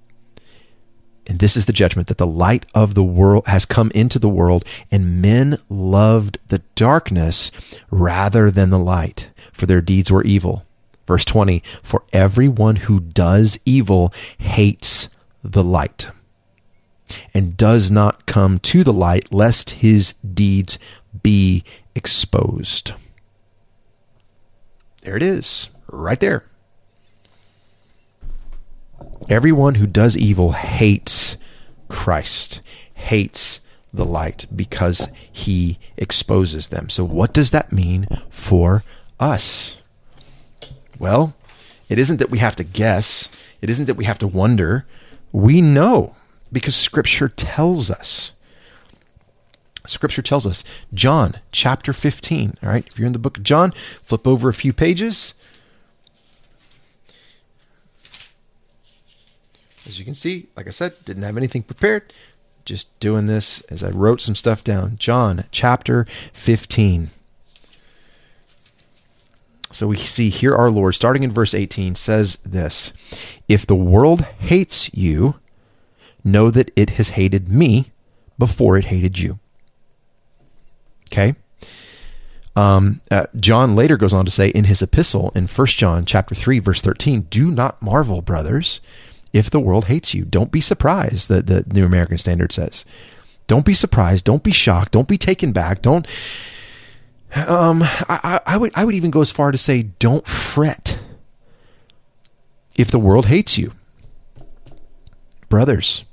[1.27, 4.29] And this is the judgment that the light of the world has come into the
[4.29, 7.51] world, and men loved the darkness
[7.90, 10.64] rather than the light, for their deeds were evil.
[11.07, 15.09] Verse 20 For everyone who does evil hates
[15.42, 16.09] the light,
[17.35, 20.79] and does not come to the light, lest his deeds
[21.22, 22.92] be exposed.
[25.03, 26.44] There it is, right there.
[29.29, 31.37] Everyone who does evil hates
[31.88, 32.61] Christ,
[32.94, 33.61] hates
[33.92, 36.88] the light because he exposes them.
[36.88, 38.83] So, what does that mean for
[39.18, 39.81] us?
[40.98, 41.35] Well,
[41.88, 43.29] it isn't that we have to guess,
[43.61, 44.87] it isn't that we have to wonder.
[45.33, 46.14] We know
[46.52, 48.33] because Scripture tells us.
[49.87, 50.64] Scripture tells us.
[50.92, 52.55] John chapter 15.
[52.62, 55.35] All right, if you're in the book of John, flip over a few pages.
[59.87, 62.12] As you can see, like I said, didn't have anything prepared.
[62.64, 64.96] Just doing this as I wrote some stuff down.
[64.99, 67.11] John chapter 15.
[69.70, 72.92] So we see here our Lord, starting in verse 18, says this
[73.46, 75.37] If the world hates you,
[76.25, 77.92] know that it has hated me
[78.38, 79.38] before it hated you.
[81.12, 81.37] Okay?
[82.57, 86.35] Um, uh, John later goes on to say in his epistle in 1 John chapter
[86.35, 88.81] 3 verse 13, "Do not marvel, brothers,
[89.37, 90.25] if the world hates you.
[90.25, 92.85] Don't be surprised." The the New American Standard says.
[93.46, 95.81] Don't be surprised, don't be shocked, don't be taken back.
[95.81, 96.07] Don't
[97.49, 100.99] um I, I would I would even go as far to say don't fret
[102.77, 103.72] if the world hates you.
[105.49, 106.05] Brothers,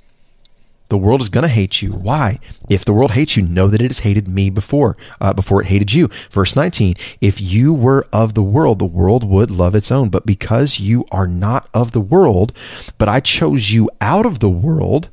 [0.94, 1.90] the world is going to hate you.
[1.90, 2.38] Why?
[2.70, 5.66] If the world hates you, know that it has hated me before, uh, before it
[5.66, 6.08] hated you.
[6.30, 10.08] Verse 19, if you were of the world, the world would love its own.
[10.08, 12.52] But because you are not of the world,
[12.96, 15.08] but I chose you out of the world,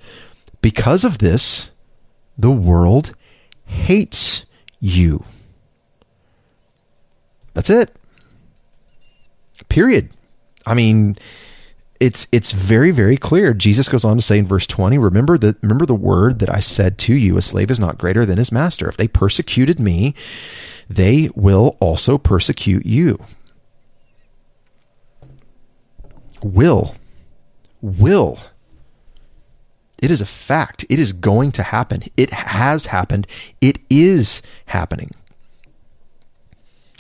[0.62, 1.72] because of this,
[2.38, 3.14] the world
[3.66, 4.46] hates
[4.80, 5.26] you.
[7.56, 7.98] That's it.
[9.68, 10.12] Period.
[10.64, 11.18] I mean,
[12.02, 13.54] it's it's very very clear.
[13.54, 16.60] Jesus goes on to say in verse 20, remember the remember the word that I
[16.60, 18.90] said to you, a slave is not greater than his master.
[18.90, 20.16] If they persecuted me,
[20.90, 23.24] they will also persecute you.
[26.44, 26.96] Will.
[27.82, 28.40] Will.
[30.02, 30.84] It is a fact.
[30.90, 32.02] It is going to happen.
[32.18, 33.28] It has happened.
[33.62, 35.12] It is happening.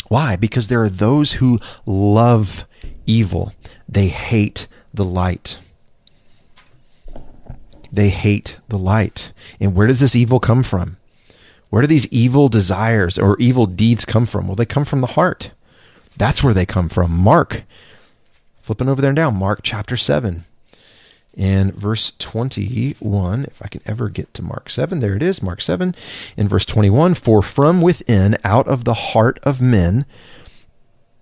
[0.09, 0.35] Why?
[0.35, 2.65] Because there are those who love
[3.07, 3.53] evil.
[3.89, 5.57] They hate the light.
[7.91, 9.33] They hate the light.
[9.59, 10.97] And where does this evil come from?
[11.69, 14.47] Where do these evil desires or evil deeds come from?
[14.47, 15.51] Well, they come from the heart.
[16.17, 17.17] That's where they come from.
[17.17, 17.63] Mark,
[18.61, 20.43] flipping over there now, Mark chapter 7
[21.37, 23.45] and verse 21.
[23.45, 25.95] If I can ever get to Mark 7, there it is, Mark 7
[26.35, 27.13] in verse 21.
[27.13, 30.05] For from within, out of the heart of men,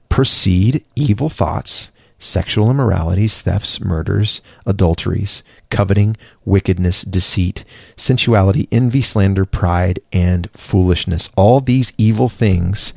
[0.10, 7.64] proceed evil thoughts sexual immoralities, thefts, murders, adulteries, coveting, wickedness, deceit,
[7.96, 11.30] sensuality, envy, slander, pride, and foolishness.
[11.36, 12.94] All these evil things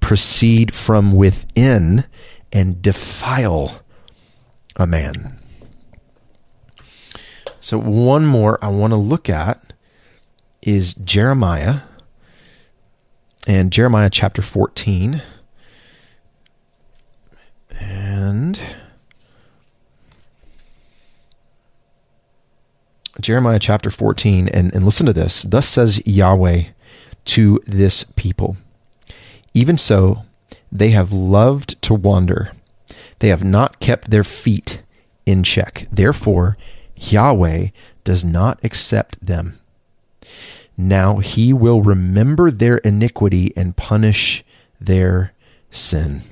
[0.00, 2.04] proceed from within
[2.52, 3.82] and defile
[4.76, 5.38] a man.
[7.60, 9.74] So, one more I want to look at
[10.62, 11.80] is Jeremiah
[13.46, 15.22] and Jeremiah chapter 14.
[18.18, 18.58] And
[23.20, 25.44] Jeremiah chapter 14, and, and listen to this.
[25.44, 26.64] Thus says Yahweh
[27.26, 28.56] to this people
[29.54, 30.24] Even so,
[30.72, 32.50] they have loved to wander,
[33.20, 34.82] they have not kept their feet
[35.24, 35.84] in check.
[35.92, 36.56] Therefore,
[36.96, 37.68] Yahweh
[38.02, 39.60] does not accept them.
[40.76, 44.42] Now he will remember their iniquity and punish
[44.80, 45.32] their
[45.70, 46.22] sin.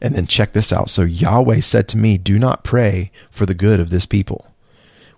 [0.00, 0.90] And then check this out.
[0.90, 4.52] So Yahweh said to me, Do not pray for the good of this people.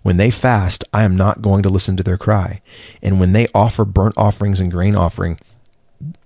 [0.01, 2.61] When they fast, I am not going to listen to their cry.
[3.01, 5.37] And when they offer burnt offerings and grain offering,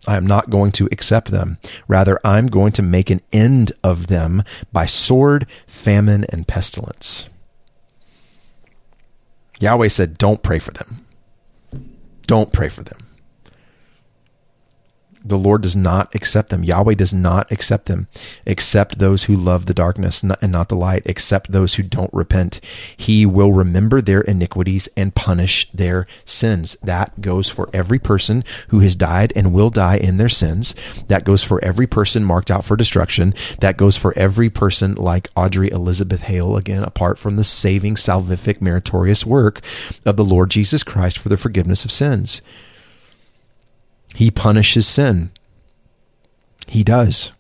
[0.08, 1.58] I am not going to accept them.
[1.88, 7.30] Rather, I'm going to make an end of them by sword, famine, and pestilence.
[9.60, 11.04] Yahweh said, Don't pray for them.
[12.28, 13.13] Don't pray for them
[15.24, 16.64] the Lord does not accept them.
[16.64, 18.08] Yahweh does not accept them,
[18.46, 22.60] except those who love the darkness and not the light, except those who don't repent.
[22.98, 26.76] He will remember their iniquities and punish their sins.
[26.84, 30.76] That goes for every person who has died and will die in their sins.
[31.08, 33.34] That goes for every person marked out for destruction.
[33.62, 38.62] That goes for every person like Audrey Elizabeth Hale, again, apart from the saving, salvific,
[38.62, 39.62] meritorious work
[40.06, 42.42] of the Lord Jesus Christ for the forgiveness of sins.
[44.16, 45.32] He punishes sin.
[46.68, 47.32] He does.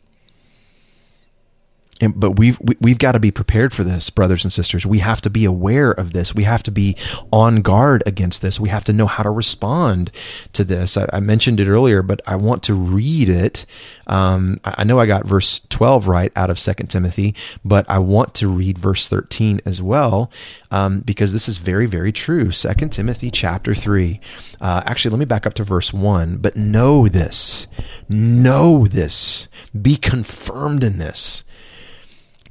[2.02, 4.86] And, but we've we, have got to be prepared for this, brothers and sisters.
[4.86, 6.34] We have to be aware of this.
[6.34, 6.98] We have to be
[7.32, 8.60] on guard against this.
[8.60, 10.12] We have to know how to respond
[10.54, 10.98] to this.
[10.98, 13.66] I, I mentioned it earlier, but I want to read it.
[14.08, 18.00] Um, I, I know I got verse twelve right out of Second Timothy, but I
[18.00, 20.32] want to read verse thirteen as well
[20.72, 22.52] um, because this is very very true.
[22.52, 24.20] Second Timothy chapter three.
[24.60, 26.38] Uh, actually, let me back up to verse one.
[26.38, 27.68] But know this,
[28.10, 29.48] know this,
[29.80, 31.44] be confirmed in this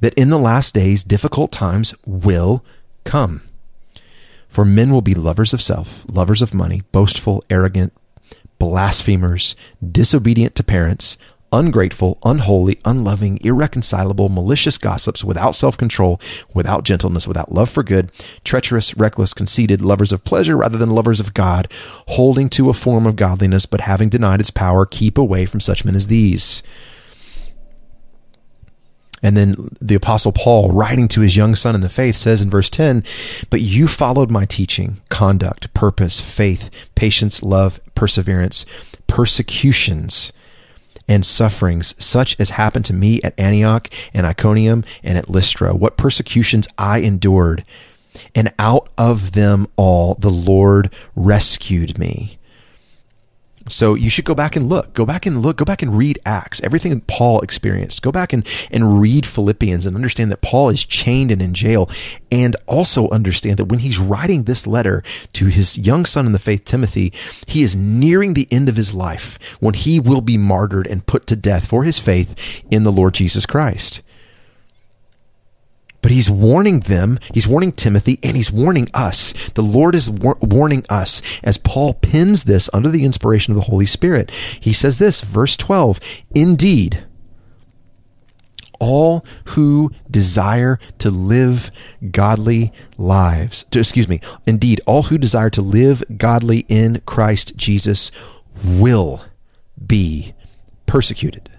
[0.03, 2.61] that in the last days difficult times will
[3.05, 3.41] come.
[4.49, 7.93] For men will be lovers of self, lovers of money, boastful, arrogant,
[8.59, 11.17] blasphemers, disobedient to parents,
[11.53, 16.19] ungrateful, unholy, unloving, irreconcilable, malicious gossips, without self control,
[16.53, 18.11] without gentleness, without love for good,
[18.43, 21.71] treacherous, reckless, conceited, lovers of pleasure rather than lovers of God,
[22.09, 25.85] holding to a form of godliness, but having denied its power, keep away from such
[25.85, 26.61] men as these.
[29.23, 32.49] And then the Apostle Paul, writing to his young son in the faith, says in
[32.49, 33.03] verse 10
[33.49, 38.65] But you followed my teaching, conduct, purpose, faith, patience, love, perseverance,
[39.07, 40.33] persecutions,
[41.07, 45.73] and sufferings, such as happened to me at Antioch and Iconium and at Lystra.
[45.73, 47.63] What persecutions I endured.
[48.35, 52.37] And out of them all, the Lord rescued me.
[53.69, 54.93] So you should go back and look.
[54.93, 55.57] Go back and look.
[55.57, 56.61] Go back and read Acts.
[56.63, 58.01] Everything Paul experienced.
[58.01, 61.89] Go back and, and read Philippians and understand that Paul is chained and in jail.
[62.31, 65.03] And also understand that when he's writing this letter
[65.33, 67.13] to his young son in the faith, Timothy,
[67.47, 71.25] he is nearing the end of his life when he will be martyred and put
[71.27, 72.35] to death for his faith
[72.69, 74.01] in the Lord Jesus Christ.
[76.03, 79.33] But he's warning them, he's warning Timothy, and he's warning us.
[79.55, 83.71] The Lord is war- warning us as Paul pins this under the inspiration of the
[83.71, 84.29] Holy Spirit.
[84.59, 85.99] He says this, verse 12
[86.35, 87.05] Indeed,
[88.79, 91.71] all who desire to live
[92.11, 98.11] godly lives, to, excuse me, indeed, all who desire to live godly in Christ Jesus
[98.61, 99.23] will
[99.87, 100.33] be
[100.85, 101.49] persecuted.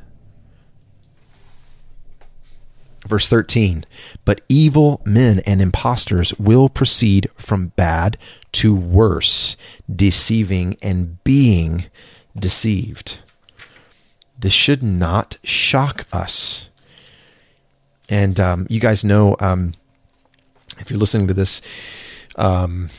[3.07, 3.84] Verse 13,
[4.24, 8.16] but evil men and impostors will proceed from bad
[8.52, 9.59] to worse,
[9.94, 11.84] deceiving and being
[12.38, 13.18] deceived.
[14.38, 16.70] This should not shock us.
[18.09, 19.74] And um, you guys know, um,
[20.78, 21.61] if you're listening to this,
[22.36, 22.90] um,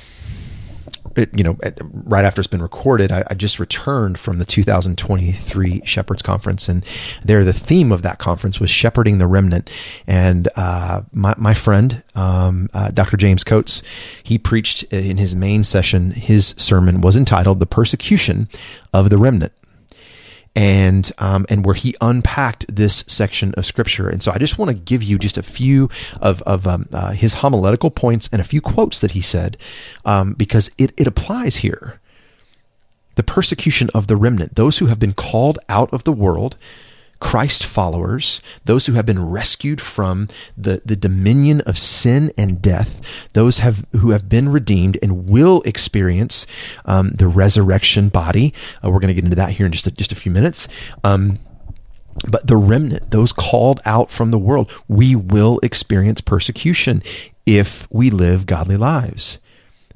[1.34, 1.58] you know,
[2.04, 6.86] right after it's been recorded, I, I, just returned from the 2023 Shepherds Conference, and
[7.24, 9.70] there the theme of that conference was shepherding the remnant.
[10.08, 13.18] And uh, my my friend, um, uh, Dr.
[13.18, 13.82] James Coates,
[14.24, 16.12] he preached in his main session.
[16.12, 18.50] His sermon was entitled "The Persecution
[18.94, 19.54] of the Remnant."
[20.56, 24.10] And um, and where he unpacked this section of scripture.
[24.10, 25.90] And so I just want to give you just a few
[26.22, 29.58] of of um, uh, his homiletical points and a few quotes that he said
[30.06, 32.00] um, because it it applies here.
[33.16, 36.58] The persecution of the remnant, those who have been called out of the world,
[37.20, 43.02] Christ followers, those who have been rescued from the, the dominion of sin and death,
[43.34, 46.46] those have who have been redeemed and will experience
[46.86, 48.54] um, the resurrection body.
[48.84, 50.68] Uh, we're going to get into that here in just a, just a few minutes.
[51.04, 51.40] Um,
[52.30, 57.04] but the remnant, those called out from the world, we will experience persecution
[57.46, 59.40] if we live godly lives.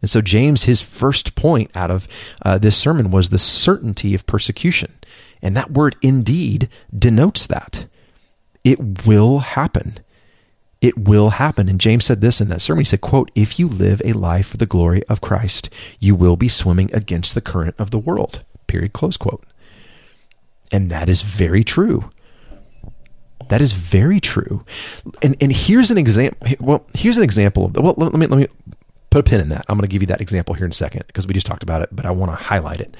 [0.01, 2.07] And so, James, his first point out of
[2.43, 4.93] uh, this sermon was the certainty of persecution.
[5.41, 7.85] And that word indeed denotes that.
[8.63, 9.99] It will happen.
[10.81, 11.67] It will happen.
[11.67, 12.81] And James said this in that sermon.
[12.81, 15.69] He said, quote, if you live a life for the glory of Christ,
[15.99, 18.43] you will be swimming against the current of the world.
[18.67, 18.93] Period.
[18.93, 19.45] Close quote.
[20.71, 22.11] And that is very true.
[23.49, 24.63] That is very true.
[25.23, 26.47] And and here's an example.
[26.59, 27.75] Well, here's an example of.
[27.75, 28.47] Well, let me let me
[29.09, 29.65] put a pin in that.
[29.67, 31.63] I'm going to give you that example here in a second because we just talked
[31.63, 32.95] about it, but I want to highlight it.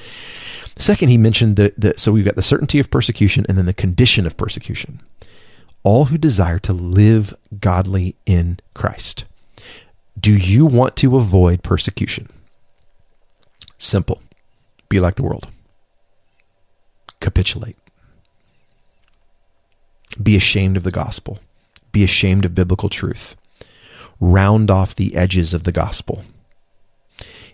[0.78, 4.26] Second, he mentioned that, so we've got the certainty of persecution and then the condition
[4.26, 5.02] of persecution.
[5.84, 9.26] All who desire to live godly in Christ.
[10.20, 12.28] Do you want to avoid persecution?
[13.78, 14.22] Simple.
[14.90, 15.48] Be like the world.
[17.20, 17.78] Capitulate.
[20.22, 21.40] Be ashamed of the gospel.
[21.92, 23.38] Be ashamed of biblical truth.
[24.20, 26.24] Round off the edges of the gospel.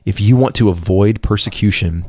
[0.05, 2.05] If you want to avoid persecution,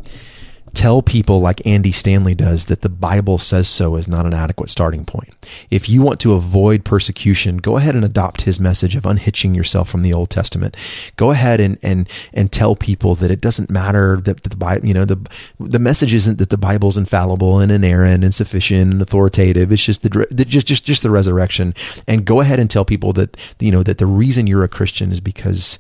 [0.77, 4.68] tell people like Andy Stanley does that the Bible says so is not an adequate
[4.68, 5.33] starting point.
[5.70, 9.89] If you want to avoid persecution, go ahead and adopt his message of unhitching yourself
[9.89, 10.77] from the Old Testament.
[11.16, 14.93] Go ahead and and and tell people that it doesn't matter that the Bible, you
[14.93, 15.18] know, the
[15.59, 19.72] the message isn't that the Bible's infallible and inerrant and sufficient and authoritative.
[19.72, 21.74] It's just the, the just just just the resurrection.
[22.07, 25.11] And go ahead and tell people that you know that the reason you're a Christian
[25.11, 25.79] is because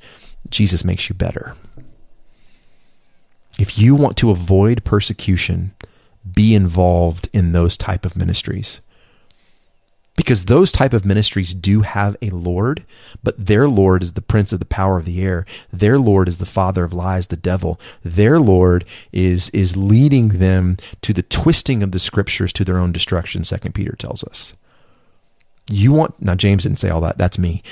[0.48, 1.54] Jesus makes you better.
[3.58, 5.74] If you want to avoid persecution,
[6.34, 8.80] be involved in those type of ministries.
[10.16, 12.84] Because those type of ministries do have a Lord,
[13.22, 15.44] but their Lord is the prince of the power of the air.
[15.70, 17.78] Their Lord is the father of lies, the devil.
[18.02, 22.92] Their Lord is is leading them to the twisting of the scriptures to their own
[22.92, 24.54] destruction, second Peter tells us.
[25.70, 27.18] You want now James didn't say all that.
[27.18, 27.62] That's me.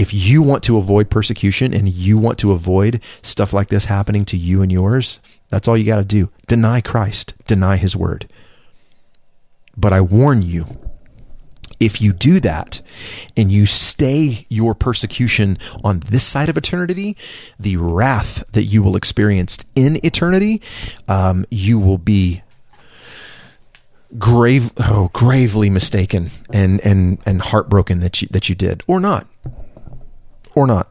[0.00, 4.24] If you want to avoid persecution and you want to avoid stuff like this happening
[4.24, 5.20] to you and yours,
[5.50, 6.30] that's all you got to do.
[6.46, 8.26] Deny Christ, deny his word.
[9.76, 10.64] But I warn you,
[11.80, 12.80] if you do that
[13.36, 17.14] and you stay your persecution on this side of eternity,
[17.58, 20.62] the wrath that you will experience in eternity,
[21.08, 22.42] um, you will be
[24.18, 29.24] grave oh gravely mistaken and and and heartbroken that you that you did or not
[30.54, 30.88] or not.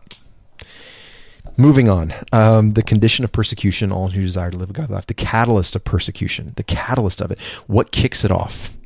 [1.57, 2.13] Moving on.
[2.31, 5.07] Um, the condition of persecution all who desire to live a godly life.
[5.07, 7.39] The catalyst of persecution the catalyst of it.
[7.67, 8.77] What kicks it off?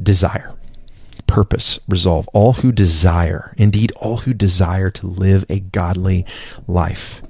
[0.00, 0.54] Desire.
[1.26, 1.80] Purpose.
[1.88, 2.28] Resolve.
[2.32, 6.24] All who desire indeed all who desire to live a godly
[6.68, 7.22] life.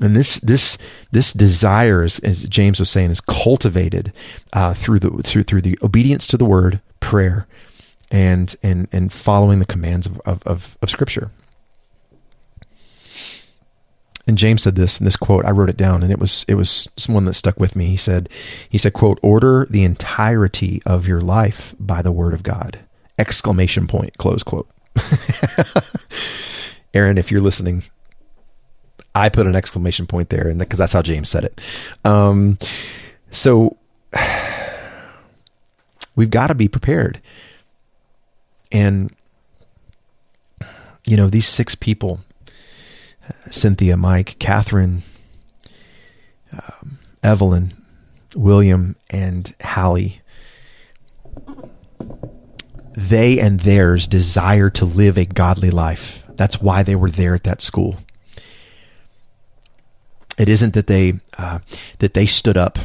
[0.00, 0.76] And this this
[1.10, 4.12] this desire, is, as James was saying, is cultivated
[4.52, 7.46] uh, through the through through the obedience to the word, prayer,
[8.10, 11.30] and and and following the commands of of, of, of Scripture.
[14.28, 15.44] And James said this in this quote.
[15.44, 17.86] I wrote it down, and it was it was someone that stuck with me.
[17.86, 18.28] He said
[18.68, 22.80] he said quote Order the entirety of your life by the word of God!
[23.18, 24.18] Exclamation point.
[24.18, 24.68] Close quote.
[26.94, 27.84] Aaron, if you're listening,
[29.14, 31.60] I put an exclamation point there, and because that's how James said it.
[32.04, 32.58] Um,
[33.30, 33.76] so
[36.16, 37.20] we've got to be prepared,
[38.72, 39.14] and
[41.06, 42.20] you know these six people:
[43.50, 45.02] Cynthia, Mike, Katherine,
[46.52, 47.72] um, Evelyn,
[48.34, 50.20] William, and Hallie.
[52.92, 56.24] They and theirs desire to live a godly life.
[56.36, 57.96] That's why they were there at that school.
[60.38, 61.60] It isn't that they uh,
[61.98, 62.78] that they stood up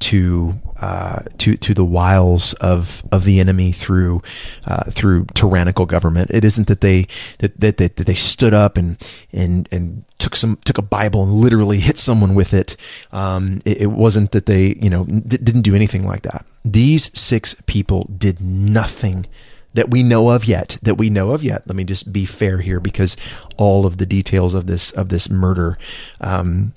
[0.00, 4.20] to uh, to to the wiles of of the enemy through
[4.66, 6.30] uh, through tyrannical government.
[6.32, 7.06] It isn't that they
[7.38, 8.96] that, that that, they stood up and
[9.32, 12.76] and and took some took a Bible and literally hit someone with it.
[13.12, 16.44] Um, it, it, wasn't that they you know d- didn't do anything like that.
[16.64, 19.26] These six people did nothing
[19.74, 22.58] that we know of yet that we know of yet let me just be fair
[22.58, 23.16] here because
[23.56, 25.76] all of the details of this of this murder
[26.20, 26.72] um,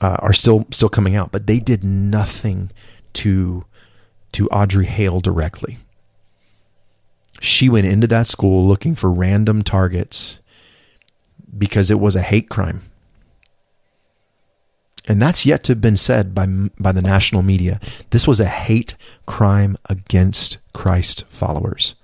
[0.00, 2.70] uh, are still still coming out but they did nothing
[3.14, 3.64] to
[4.32, 5.78] to Audrey Hale directly
[7.40, 10.40] she went into that school looking for random targets
[11.56, 12.82] because it was a hate crime
[15.08, 16.46] and that's yet to have been said by
[16.78, 17.80] by the national media
[18.10, 18.94] this was a hate
[19.26, 21.94] crime against Christ followers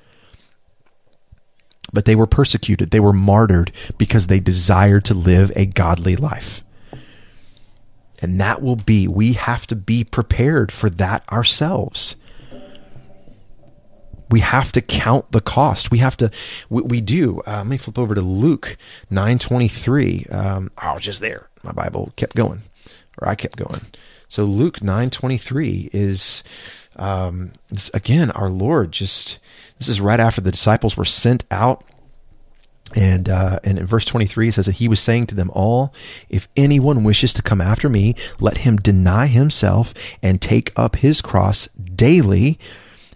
[1.93, 2.91] but they were persecuted.
[2.91, 6.63] They were martyred because they desired to live a godly life.
[8.21, 12.17] And that will be, we have to be prepared for that ourselves.
[14.29, 15.91] We have to count the cost.
[15.91, 16.31] We have to,
[16.69, 17.41] we, we do.
[17.47, 18.77] Uh, let me flip over to Luke
[19.11, 20.35] 9.23.
[20.35, 21.49] Um, I was just there.
[21.63, 22.63] My Bible kept going,
[23.21, 23.83] or I kept going.
[24.29, 26.43] So Luke 9.23 is,
[26.97, 29.39] um, this, again, our Lord just
[29.79, 31.85] this is right after the disciples were sent out.
[32.95, 35.93] And, uh, and in verse 23, it says that he was saying to them all,
[36.29, 41.21] If anyone wishes to come after me, let him deny himself and take up his
[41.21, 42.59] cross daily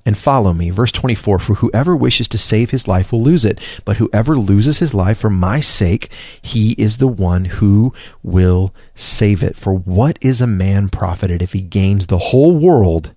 [0.05, 0.71] and follow me.
[0.71, 4.79] Verse 24 For whoever wishes to save his life will lose it, but whoever loses
[4.79, 6.11] his life for my sake,
[6.41, 7.93] he is the one who
[8.23, 9.57] will save it.
[9.57, 13.13] For what is a man profited if he gains the whole world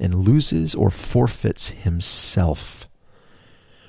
[0.00, 2.83] and loses or forfeits himself.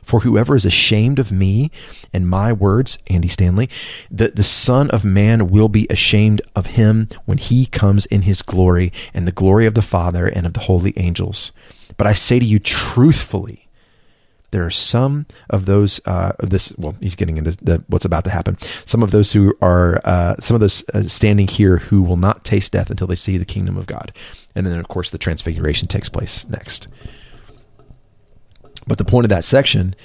[0.05, 1.71] For whoever is ashamed of me
[2.13, 3.69] and my words, Andy Stanley,
[4.11, 8.43] the, the Son of Man will be ashamed of him when he comes in his
[8.43, 11.51] glory and the glory of the Father and of the holy angels.
[11.97, 13.67] But I say to you truthfully,
[14.51, 18.29] there are some of those uh, this well he's getting into the, what's about to
[18.29, 18.57] happen.
[18.85, 22.45] Some of those who are uh, some of those uh, standing here who will not
[22.45, 24.13] taste death until they see the kingdom of god.
[24.53, 26.87] And then of course the transfiguration takes place next
[28.87, 29.95] but the point of that section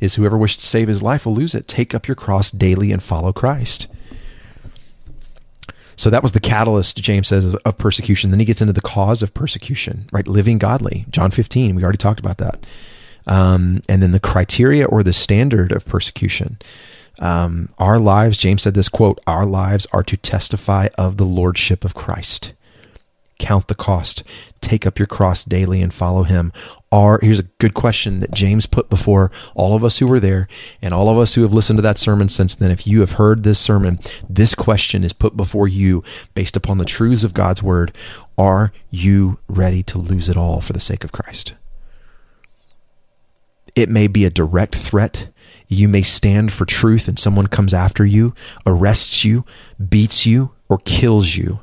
[0.00, 2.92] is whoever wishes to save his life will lose it take up your cross daily
[2.92, 3.86] and follow christ
[5.96, 8.30] so that was the catalyst, James says, of persecution.
[8.30, 10.28] Then he gets into the cause of persecution, right?
[10.28, 11.06] Living godly.
[11.10, 12.64] John 15, we already talked about that
[13.28, 16.58] um, and then the criteria or the standard of persecution.
[17.20, 21.84] Um, our lives, James said this quote, our lives are to testify of the lordship
[21.84, 22.54] of Christ.
[23.38, 24.24] Count the cost,
[24.60, 26.52] take up your cross daily and follow him.
[26.90, 30.48] Are here's a good question that James put before all of us who were there
[30.80, 32.70] and all of us who have listened to that sermon since then.
[32.70, 36.02] If you have heard this sermon, this question is put before you
[36.34, 37.94] based upon the truths of God's word.
[38.38, 41.54] Are you ready to lose it all for the sake of Christ?
[43.74, 45.28] It may be a direct threat.
[45.68, 48.34] You may stand for truth and someone comes after you,
[48.64, 49.44] arrests you,
[49.88, 51.60] beats you, or kills you.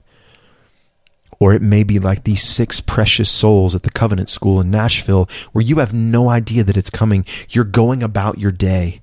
[1.40, 5.30] Or it may be like these six precious souls at the Covenant School in Nashville,
[5.52, 7.26] where you have no idea that it's coming.
[7.50, 9.02] You're going about your day,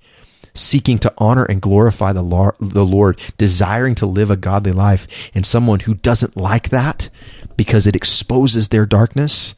[0.54, 5.06] seeking to honor and glorify the Lord, desiring to live a godly life.
[5.34, 7.10] And someone who doesn't like that
[7.56, 9.54] because it exposes their darkness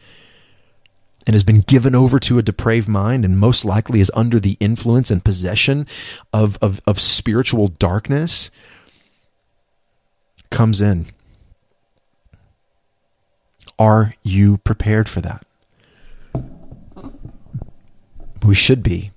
[1.26, 4.56] and has been given over to a depraved mind and most likely is under the
[4.60, 5.86] influence and possession
[6.32, 8.50] of, of, of spiritual darkness
[10.50, 11.06] comes in
[13.78, 15.46] are you prepared for that?
[18.44, 19.10] We should be,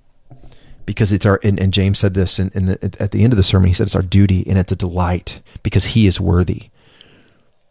[0.86, 1.38] because it's our.
[1.42, 3.68] And, and James said this in, in the, at the end of the sermon.
[3.68, 6.70] He said it's our duty and it's a delight because He is worthy.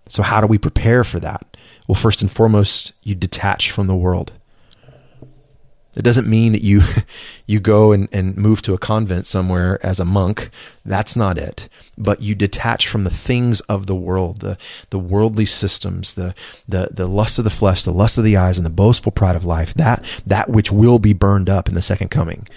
[0.07, 1.57] So how do we prepare for that?
[1.87, 4.33] Well, first and foremost, you detach from the world.
[5.97, 6.81] It doesn't mean that you
[7.47, 10.49] you go and, and move to a convent somewhere as a monk.
[10.85, 11.67] That's not it.
[11.97, 14.57] But you detach from the things of the world, the
[14.91, 16.35] the worldly systems, the
[16.67, 19.35] the the lust of the flesh, the lust of the eyes, and the boastful pride
[19.35, 22.47] of life, that that which will be burned up in the second coming.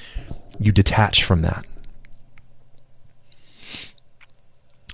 [0.59, 1.65] You detach from that.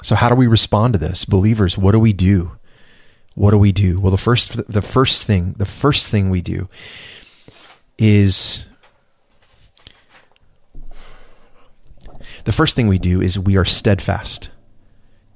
[0.04, 1.24] So how do we respond to this?
[1.24, 2.52] Believers, what do we do?
[3.34, 3.98] What do we do?
[3.98, 6.68] Well, the first the first thing, the first thing we do
[7.98, 8.66] is
[12.44, 14.50] the first thing we do is we are steadfast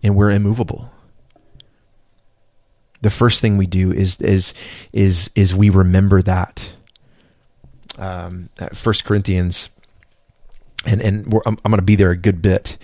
[0.02, 0.90] and we're immovable.
[3.02, 4.54] The first thing we do is is
[4.92, 6.72] is is we remember that.
[7.98, 9.70] Um, First Corinthians,
[10.86, 12.76] and and I'm, I'm going to be there a good bit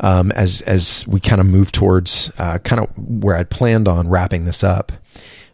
[0.00, 4.08] um, as as we kind of move towards uh, kind of where I'd planned on
[4.08, 4.92] wrapping this up.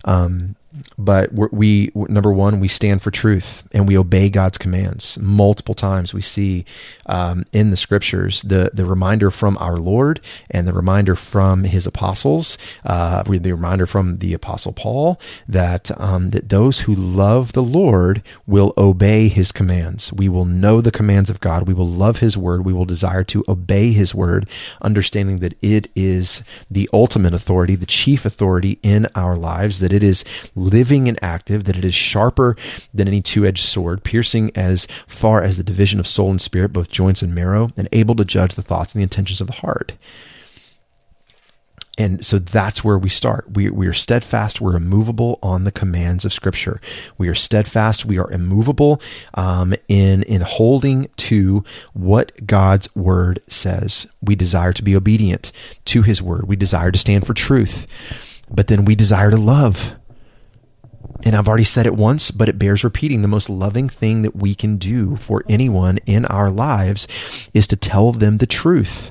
[0.05, 0.57] Um,
[0.97, 5.19] but we number one we stand for truth and we obey god's commands.
[5.19, 6.65] Multiple times we see
[7.07, 10.21] um, in the scriptures the the reminder from our lord
[10.51, 16.31] and the reminder from his apostles uh, the reminder from the apostle paul that um,
[16.31, 20.13] that those who love the lord will obey his commands.
[20.13, 21.67] We will know the commands of god.
[21.69, 22.65] We will love his word.
[22.65, 24.49] We will desire to obey his word
[24.83, 30.03] understanding that it is the ultimate authority the chief authority in our lives that it
[30.03, 30.25] is
[30.73, 32.57] living and active, that it is sharper
[32.93, 36.73] than any two edged sword, piercing as far as the division of soul and spirit,
[36.73, 39.55] both joints and marrow, and able to judge the thoughts and the intentions of the
[39.55, 39.93] heart.
[41.99, 43.51] And so that's where we start.
[43.55, 44.61] We, we are steadfast.
[44.61, 46.81] We're immovable on the commands of Scripture.
[47.19, 48.05] We are steadfast.
[48.05, 49.03] We are immovable
[49.35, 51.65] um, in, in holding to
[51.95, 54.07] what God's Word says.
[54.23, 55.51] We desire to be obedient
[55.87, 56.47] to His Word.
[56.47, 57.89] We desire to stand for truth.
[58.49, 59.97] But then we desire to love
[61.25, 63.23] and I've already said it once, but it bears repeating.
[63.23, 67.09] The most loving thing that we can do for anyone in our lives
[67.53, 69.11] is to tell them the truth,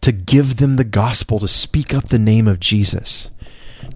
[0.00, 3.30] to give them the gospel, to speak up the name of Jesus,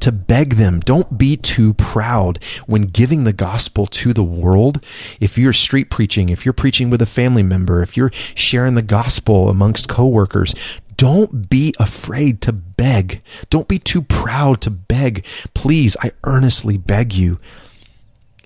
[0.01, 0.81] to beg them.
[0.81, 4.85] Don't be too proud when giving the gospel to the world.
[5.21, 8.83] If you're street preaching, if you're preaching with a family member, if you're sharing the
[8.83, 10.55] gospel amongst coworkers,
[10.97, 13.23] don't be afraid to beg.
[13.51, 15.25] Don't be too proud to beg.
[15.55, 17.39] Please, I earnestly beg you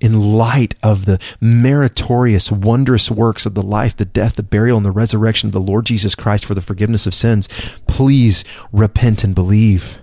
[0.00, 4.86] in light of the meritorious, wondrous works of the life, the death, the burial, and
[4.86, 7.48] the resurrection of the Lord Jesus Christ for the forgiveness of sins,
[7.86, 10.00] please repent and believe.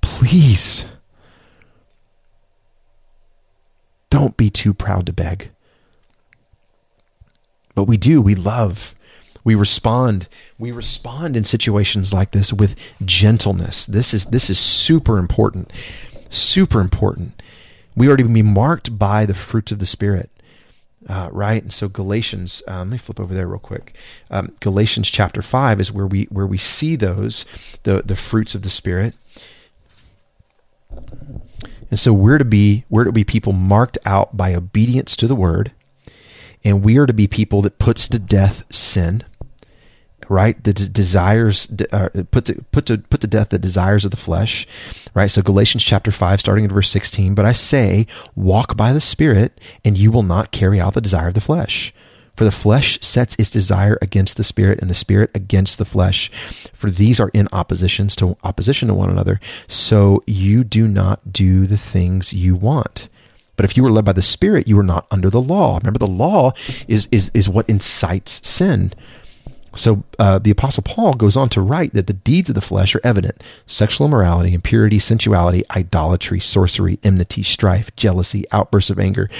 [0.00, 0.86] Please.
[4.10, 5.50] Don't be too proud to beg.
[7.76, 8.94] But we do, we love.
[9.50, 10.28] We respond.
[10.60, 13.84] We respond in situations like this with gentleness.
[13.84, 15.72] This is this is super important.
[16.28, 17.42] Super important.
[17.96, 20.30] We already be marked by the fruits of the Spirit.
[21.08, 22.62] Uh, right, and so Galatians.
[22.68, 23.96] Um, let me flip over there real quick.
[24.30, 27.44] Um, Galatians chapter five is where we where we see those
[27.82, 29.16] the the fruits of the Spirit.
[31.90, 35.34] And so we're to be we're to be people marked out by obedience to the
[35.34, 35.72] word,
[36.62, 39.24] and we are to be people that puts to death sin
[40.30, 40.62] right?
[40.62, 44.66] The desires uh, put to put to put to death the desires of the flesh,
[45.12, 45.30] right?
[45.30, 47.34] So Galatians chapter five, starting in verse sixteen.
[47.34, 48.06] But I say,
[48.36, 51.92] walk by the Spirit, and you will not carry out the desire of the flesh.
[52.36, 56.30] For the flesh sets its desire against the spirit, and the spirit against the flesh.
[56.72, 59.40] For these are in oppositions to opposition to one another.
[59.66, 63.10] So you do not do the things you want.
[63.56, 65.76] But if you were led by the Spirit, you were not under the law.
[65.76, 66.52] Remember, the law
[66.88, 68.94] is is is what incites sin.
[69.76, 72.94] So uh, the Apostle Paul goes on to write that the deeds of the flesh
[72.94, 79.30] are evident sexual immorality, impurity, sensuality, idolatry, sorcery, enmity, strife, jealousy, outbursts of anger,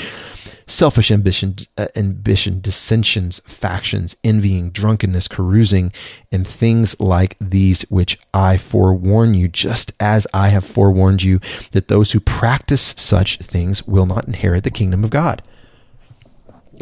[0.67, 5.93] selfish ambition, uh, ambition, dissensions, factions, envying, drunkenness, carousing,
[6.31, 11.41] and things like these, which I forewarn you, just as I have forewarned you,
[11.73, 15.43] that those who practice such things will not inherit the kingdom of God.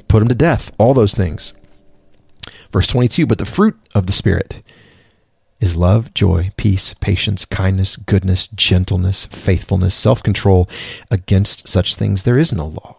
[0.07, 1.55] Put them to death, all those things.
[2.73, 4.63] Verse 22 But the fruit of the Spirit
[5.61, 10.69] is love, joy, peace, patience, kindness, goodness, gentleness, faithfulness, self control.
[11.11, 12.97] Against such things there is no law.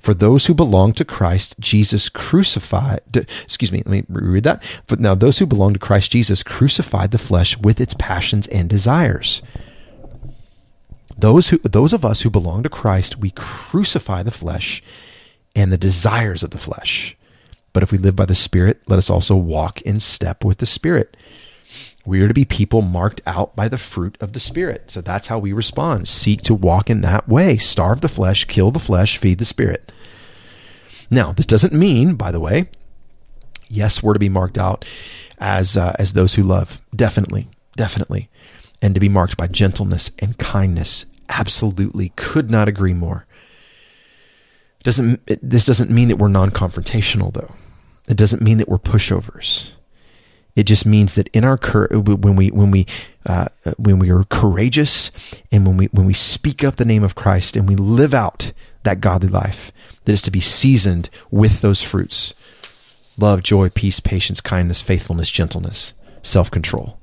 [0.00, 3.00] For those who belong to Christ Jesus crucified,
[3.42, 4.62] excuse me, let me read that.
[4.86, 8.68] But now those who belong to Christ Jesus crucified the flesh with its passions and
[8.68, 9.42] desires.
[11.16, 14.82] Those who those of us who belong to Christ, we crucify the flesh
[15.54, 17.16] and the desires of the flesh.
[17.74, 20.66] But if we live by the Spirit, let us also walk in step with the
[20.66, 21.14] Spirit.
[22.06, 24.90] We are to be people marked out by the fruit of the Spirit.
[24.90, 26.06] So that's how we respond.
[26.06, 27.56] Seek to walk in that way.
[27.56, 29.92] Starve the flesh, kill the flesh, feed the Spirit.
[31.10, 32.70] Now, this doesn't mean, by the way,
[33.68, 34.84] yes, we're to be marked out
[35.38, 36.80] as uh, as those who love.
[36.94, 38.28] Definitely, definitely,
[38.80, 41.06] and to be marked by gentleness and kindness.
[41.28, 43.26] Absolutely, could not agree more.
[44.82, 47.54] Doesn't it, this doesn't mean that we're non-confrontational though?
[48.08, 49.76] It doesn't mean that we're pushovers.
[50.56, 51.58] It just means that in our
[51.90, 52.86] when we when we
[53.26, 53.46] uh,
[53.76, 55.10] when we are courageous
[55.50, 58.52] and when we when we speak up the name of Christ and we live out
[58.84, 59.72] that godly life
[60.04, 62.34] that is to be seasoned with those fruits:
[63.18, 65.92] love, joy, peace, patience, kindness, faithfulness, gentleness,
[66.22, 66.98] self control.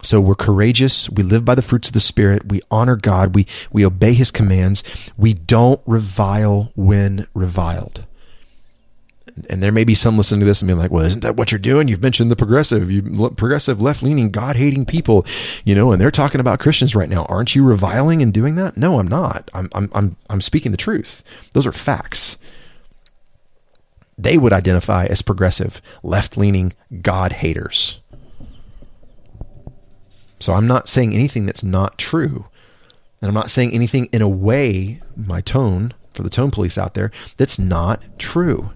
[0.00, 1.10] So we're courageous.
[1.10, 2.48] We live by the fruits of the Spirit.
[2.48, 3.34] We honor God.
[3.34, 4.84] We, we obey His commands.
[5.16, 8.06] We don't revile when reviled
[9.50, 11.50] and there may be some listening to this and being like, well, isn't that what
[11.50, 11.88] you're doing?
[11.88, 13.02] You've mentioned the progressive, you
[13.36, 15.26] progressive left leaning, God hating people,
[15.64, 17.24] you know, and they're talking about Christians right now.
[17.28, 18.76] Aren't you reviling and doing that?
[18.76, 19.50] No, I'm not.
[19.52, 21.24] I'm, I'm, I'm, I'm speaking the truth.
[21.52, 22.38] Those are facts.
[24.16, 26.72] They would identify as progressive, left leaning
[27.02, 28.00] God haters.
[30.38, 32.46] So I'm not saying anything that's not true.
[33.20, 36.94] And I'm not saying anything in a way, my tone for the tone police out
[36.94, 38.70] there, that's not true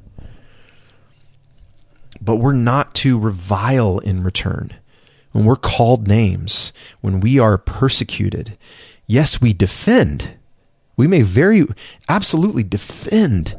[2.20, 4.74] but we're not to revile in return.
[5.32, 8.56] When we're called names, when we are persecuted,
[9.06, 10.36] yes, we defend.
[10.96, 11.66] We may very
[12.08, 13.56] absolutely defend,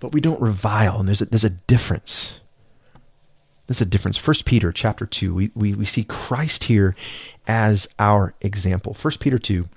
[0.00, 0.98] but we don't revile.
[0.98, 2.40] And there's a, there's a difference.
[3.66, 4.16] There's a difference.
[4.16, 6.94] First Peter chapter 2, we, we, we see Christ here
[7.48, 8.94] as our example.
[8.94, 9.68] First Peter 2,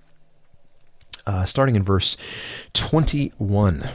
[1.26, 2.18] uh, starting in verse
[2.74, 3.90] 21.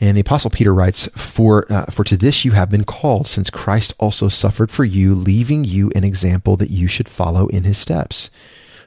[0.00, 3.50] And the Apostle Peter writes, For, uh, for to this you have been called, since
[3.50, 7.76] Christ also suffered for you, leaving you an example that you should follow in his
[7.76, 8.30] steps,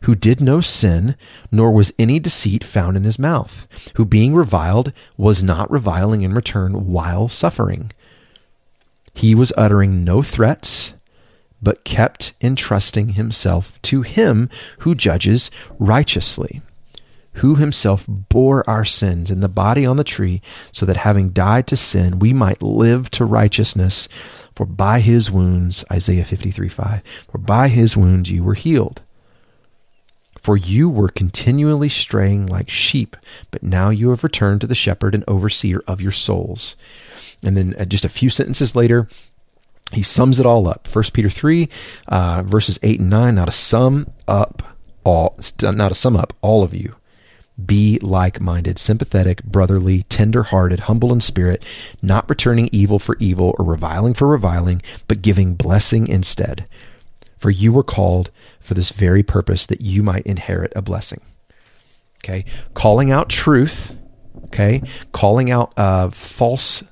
[0.01, 1.15] who did no sin,
[1.51, 6.33] nor was any deceit found in his mouth, who being reviled was not reviling in
[6.33, 7.91] return while suffering.
[9.13, 10.95] He was uttering no threats,
[11.61, 14.49] but kept entrusting himself to him
[14.79, 16.61] who judges righteously
[17.35, 21.67] who himself bore our sins in the body on the tree, so that having died
[21.67, 24.07] to sin, we might live to righteousness.
[24.55, 29.01] For by his wounds, Isaiah 53 5, for by his wounds you were healed.
[30.39, 33.15] For you were continually straying like sheep,
[33.49, 36.75] but now you have returned to the shepherd and overseer of your souls.
[37.41, 39.07] And then uh, just a few sentences later,
[39.93, 40.87] he sums it all up.
[40.87, 41.69] 1 Peter 3,
[42.09, 43.35] uh, verses 8 and 9.
[43.35, 44.63] Now to sum up
[45.05, 46.95] all, now to sum up all of you
[47.63, 51.63] be like minded, sympathetic, brotherly, tender hearted, humble in spirit,
[52.01, 56.65] not returning evil for evil or reviling for reviling, but giving blessing instead.
[57.37, 61.21] For you were called for this very purpose that you might inherit a blessing.
[62.23, 62.45] Okay.
[62.73, 63.97] Calling out truth.
[64.45, 64.81] Okay.
[65.11, 66.83] Calling out uh, false.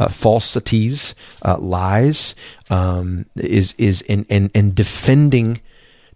[0.00, 1.12] Uh, falsities,
[1.44, 2.36] uh, lies,
[2.70, 5.60] um, is is in, in defending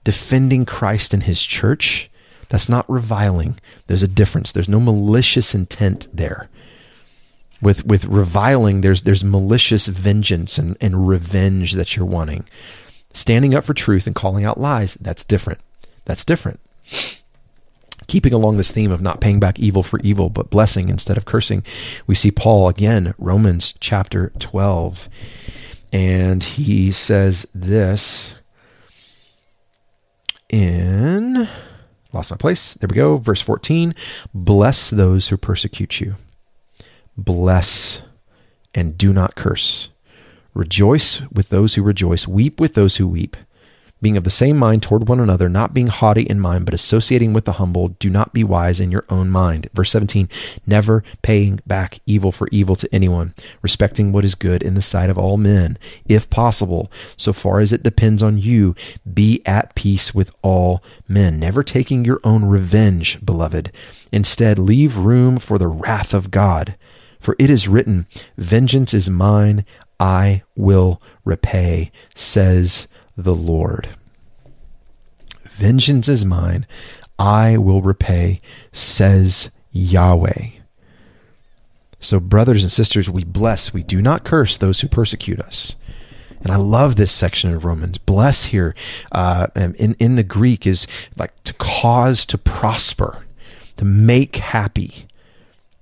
[0.05, 2.09] defending Christ and His church
[2.53, 3.59] that's not reviling.
[3.86, 4.53] There's a difference.
[4.53, 6.50] There's no malicious intent there.
[7.62, 12.46] With with reviling, there's there's malicious vengeance and, and revenge that you're wanting.
[13.14, 15.61] Standing up for truth and calling out lies, that's different.
[16.05, 16.61] That's different.
[18.07, 21.24] Keeping along this theme of not paying back evil for evil, but blessing instead of
[21.24, 21.64] cursing,
[22.07, 25.09] we see Paul again, Romans chapter 12.
[25.90, 28.34] And he says this
[30.50, 31.48] in
[32.12, 32.74] Lost my place.
[32.74, 33.16] There we go.
[33.16, 33.94] Verse 14
[34.34, 36.16] Bless those who persecute you.
[37.16, 38.02] Bless
[38.74, 39.88] and do not curse.
[40.54, 42.28] Rejoice with those who rejoice.
[42.28, 43.36] Weep with those who weep.
[44.03, 47.32] Being of the same mind toward one another, not being haughty in mind, but associating
[47.32, 47.88] with the humble.
[47.88, 49.68] Do not be wise in your own mind.
[49.72, 50.28] Verse 17,
[50.66, 53.32] never paying back evil for evil to anyone,
[53.62, 55.78] respecting what is good in the sight of all men.
[56.07, 58.74] If possible, so far as it depends on you,
[59.11, 63.70] be at peace with all men, never taking your own revenge, beloved.
[64.11, 66.74] Instead, leave room for the wrath of God.
[67.20, 69.64] For it is written, Vengeance is mine,
[70.00, 73.88] I will repay, says the Lord.
[75.44, 76.66] Vengeance is mine,
[77.18, 78.40] I will repay,
[78.72, 80.48] says Yahweh.
[82.00, 85.76] So, brothers and sisters, we bless, we do not curse those who persecute us.
[86.40, 87.98] And I love this section of Romans.
[87.98, 88.74] Bless here
[89.12, 93.24] uh, in, in the Greek is like to cause to prosper,
[93.76, 95.06] to make happy.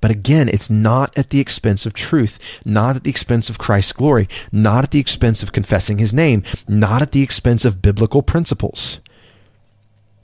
[0.01, 3.93] But again, it's not at the expense of truth, not at the expense of Christ's
[3.93, 8.23] glory, not at the expense of confessing his name, not at the expense of biblical
[8.23, 9.01] principles.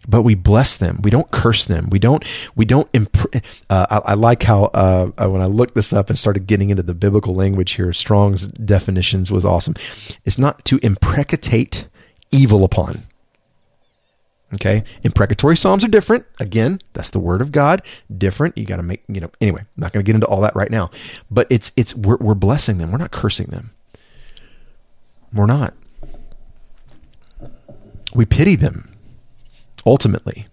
[0.09, 1.01] But we bless them.
[1.03, 1.89] We don't curse them.
[1.91, 2.24] We don't.
[2.55, 2.89] We don't.
[2.93, 3.35] Imp-
[3.68, 6.70] uh, I, I, like how uh, uh, when I looked this up and started getting
[6.70, 9.74] into the biblical language here, Strong's definitions was awesome.
[10.24, 11.89] It's not to imprecate
[12.31, 13.03] evil upon.
[14.55, 14.84] Okay.
[15.03, 16.24] Imprecatory psalms are different.
[16.38, 17.82] Again, that's the word of God.
[18.16, 18.57] Different.
[18.57, 20.55] You got to make, you know, anyway, I'm not going to get into all that
[20.55, 20.90] right now.
[21.30, 22.92] But it's, it's, we're, we're blessing them.
[22.92, 23.70] We're not cursing them.
[25.32, 25.74] We're not.
[28.14, 28.92] We pity them
[29.84, 30.47] ultimately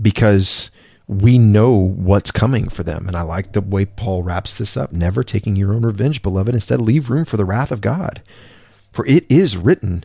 [0.00, 0.70] because
[1.08, 3.06] we know what's coming for them.
[3.06, 6.54] And I like the way Paul wraps this up never taking your own revenge, beloved.
[6.54, 8.22] Instead, leave room for the wrath of God.
[8.92, 10.04] For it is written,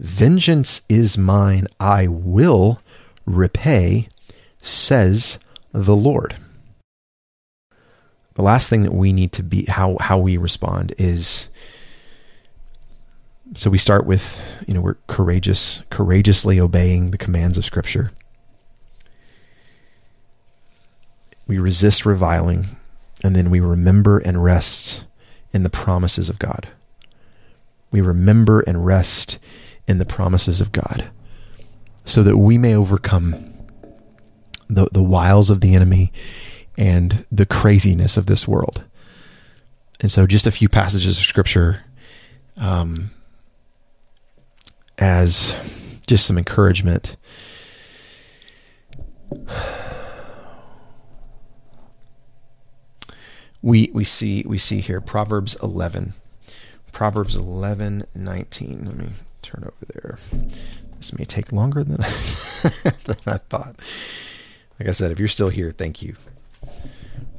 [0.00, 2.80] Vengeance is mine, I will
[3.26, 4.08] repay,
[4.58, 5.38] says
[5.72, 6.36] the Lord.
[8.32, 11.50] The last thing that we need to be how how we respond is
[13.52, 18.10] so we start with, you know, we're courageous, courageously obeying the commands of Scripture.
[21.46, 22.66] We resist reviling,
[23.22, 25.04] and then we remember and rest
[25.52, 26.68] in the promises of God.
[27.90, 29.38] We remember and rest
[29.86, 31.10] in the promises of God
[32.04, 33.52] so that we may overcome
[34.68, 36.12] the, the wiles of the enemy
[36.76, 38.84] and the craziness of this world.
[40.00, 41.84] And so, just a few passages of scripture
[42.56, 43.10] um,
[44.98, 45.54] as
[46.06, 47.16] just some encouragement.
[53.62, 56.14] We, we see we see here Proverbs 11
[56.92, 59.06] Proverbs 11 19 let me
[59.42, 60.18] turn over there.
[60.96, 61.96] This may take longer than,
[63.04, 63.76] than I thought.
[64.78, 66.16] Like I said, if you're still here, thank you.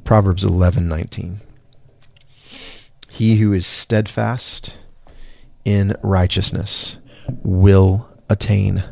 [0.04, 1.40] Proverbs 11 19.
[3.08, 4.76] He who is steadfast
[5.64, 6.98] in righteousness
[7.42, 8.84] will attain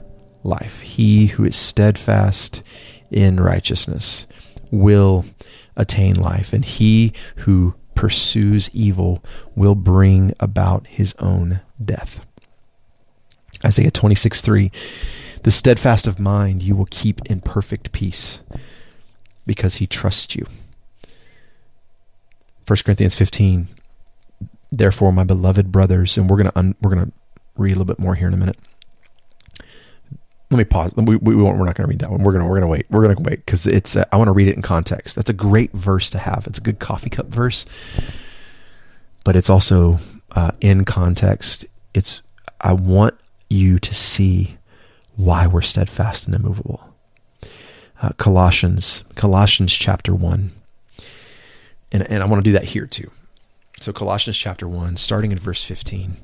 [0.43, 0.83] life.
[0.83, 2.63] He who is steadfast
[3.11, 4.27] in righteousness
[4.71, 5.25] will
[5.77, 6.53] attain life.
[6.53, 9.23] And he who pursues evil
[9.55, 12.27] will bring about his own death.
[13.65, 14.71] Isaiah 26, 3.
[15.43, 18.41] The steadfast of mind you will keep in perfect peace
[19.47, 20.47] because he trusts you.
[22.67, 23.69] 1 Corinthians 15.
[24.71, 27.13] Therefore, my beloved brothers, and we're going to un, we're going to
[27.57, 28.57] read a little bit more here in a minute.
[30.51, 30.93] Let me pause.
[30.97, 32.23] We, we won't, we're not going to read that one.
[32.23, 32.87] We're going to we're going to wait.
[32.91, 33.97] We're going to wait because it's.
[33.97, 35.17] Uh, I want to read it in context.
[35.17, 36.47] That's a great verse to have.
[36.47, 37.67] It's a good coffee cup verse,
[39.25, 39.99] but it's also
[40.33, 41.65] uh, in context.
[41.95, 42.23] It's.
[42.61, 43.17] I want
[43.51, 44.57] you to see
[45.17, 46.95] why we're steadfast and immovable.
[48.01, 50.53] Uh, Colossians, Colossians chapter 1.
[51.93, 53.11] And, and I want to do that here too.
[53.81, 56.17] So, Colossians chapter 1, starting in verse 15.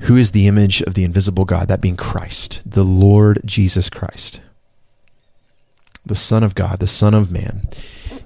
[0.00, 1.68] Who is the image of the invisible God?
[1.68, 4.40] That being Christ, the Lord Jesus Christ,
[6.04, 7.68] the Son of God, the Son of Man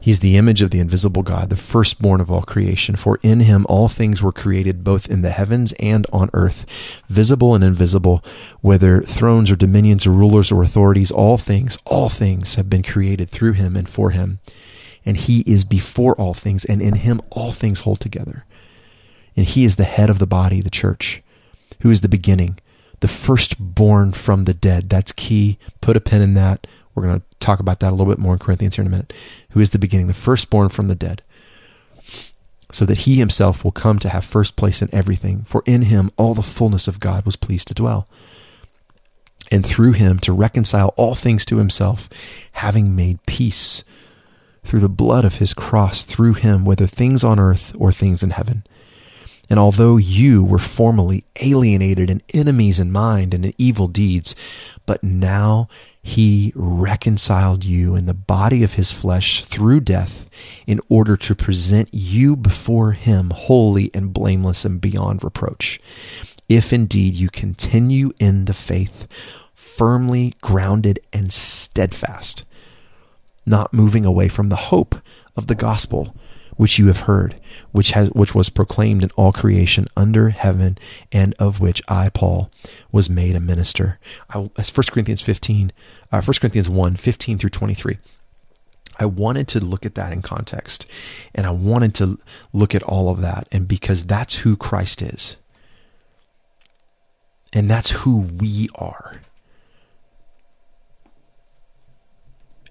[0.02, 2.96] He's the image of the invisible God, the firstborn of all creation.
[2.96, 6.64] For in him all things were created, both in the heavens and on earth,
[7.08, 8.24] visible and invisible,
[8.62, 13.28] whether thrones or dominions or rulers or authorities, all things, all things have been created
[13.28, 14.38] through him and for him.
[15.04, 18.46] And he is before all things, and in him all things hold together.
[19.36, 21.22] And he is the head of the body, the church,
[21.82, 22.58] who is the beginning,
[23.00, 24.88] the firstborn from the dead.
[24.88, 25.58] That's key.
[25.80, 26.66] Put a pin in that.
[27.00, 28.90] We're going to talk about that a little bit more in Corinthians here in a
[28.90, 29.12] minute.
[29.50, 31.22] Who is the beginning, the firstborn from the dead,
[32.70, 35.42] so that he himself will come to have first place in everything.
[35.44, 38.06] For in him all the fullness of God was pleased to dwell.
[39.50, 42.08] And through him to reconcile all things to himself,
[42.52, 43.82] having made peace
[44.62, 48.30] through the blood of his cross, through him, whether things on earth or things in
[48.30, 48.62] heaven
[49.50, 54.36] And although you were formerly alienated and enemies in mind and in evil deeds,
[54.86, 55.68] but now
[56.02, 60.30] he reconciled you in the body of his flesh through death
[60.66, 65.78] in order to present you before him holy and blameless and beyond reproach.
[66.48, 69.06] If indeed you continue in the faith,
[69.54, 72.44] firmly grounded and steadfast,
[73.44, 74.96] not moving away from the hope
[75.36, 76.14] of the gospel
[76.60, 77.40] which you have heard,
[77.72, 80.76] which has which was proclaimed in all creation under heaven,
[81.10, 82.50] and of which I, Paul,
[82.92, 83.98] was made a minister.
[84.28, 85.72] I, that's 1 Corinthians 15,
[86.12, 87.96] uh, 1 Corinthians 1, 15 through 23.
[88.98, 90.84] I wanted to look at that in context,
[91.34, 92.18] and I wanted to
[92.52, 95.38] look at all of that, and because that's who Christ is,
[97.54, 99.19] and that's who we are.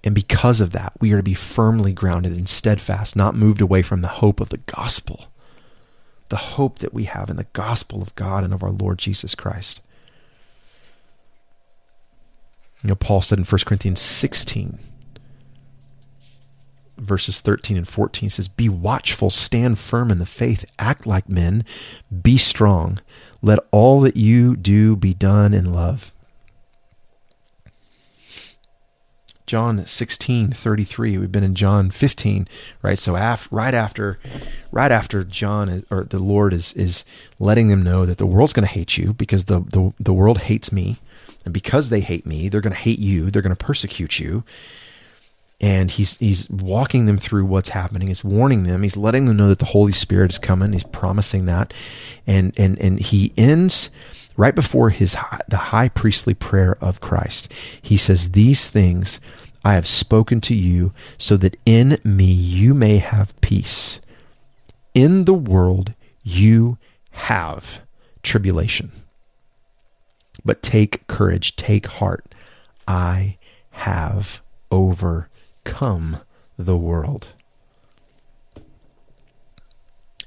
[0.02, 3.82] And because of that, we are to be firmly grounded and steadfast, not moved away
[3.82, 5.26] from the hope of the gospel,
[6.30, 9.34] the hope that we have in the gospel of God and of our Lord Jesus
[9.34, 9.82] Christ.
[12.82, 14.78] You know, Paul said in 1 Corinthians 16,
[16.96, 21.64] verses 13 and 14 says, Be watchful, stand firm in the faith, act like men,
[22.22, 23.00] be strong.
[23.42, 26.12] Let all that you do be done in love.
[29.50, 31.18] John 16, 33.
[31.18, 32.46] We've been in John 15,
[32.82, 32.96] right?
[32.96, 34.16] So after, right after,
[34.70, 37.04] right after John or the Lord is, is
[37.40, 40.42] letting them know that the world's going to hate you because the, the, the world
[40.42, 40.98] hates me.
[41.44, 43.28] And because they hate me, they're going to hate you.
[43.28, 44.44] They're going to persecute you.
[45.60, 48.06] And he's, he's walking them through what's happening.
[48.06, 48.84] He's warning them.
[48.84, 50.72] He's letting them know that the Holy Spirit is coming.
[50.72, 51.74] He's promising that.
[52.24, 53.90] And, and, and he ends,
[54.36, 55.16] right before his
[55.48, 57.52] the high priestly prayer of Christ.
[57.80, 59.20] He says, "These things
[59.64, 64.00] I have spoken to you, so that in me you may have peace.
[64.94, 66.78] In the world you
[67.10, 67.80] have
[68.22, 68.92] tribulation.
[70.44, 72.34] But take courage, take heart.
[72.88, 73.36] I
[73.70, 76.20] have overcome
[76.56, 77.28] the world."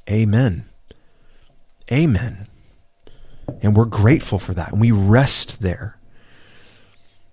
[0.09, 0.65] Amen.
[1.91, 2.47] Amen.
[3.61, 4.71] And we're grateful for that.
[4.71, 5.97] And we rest there.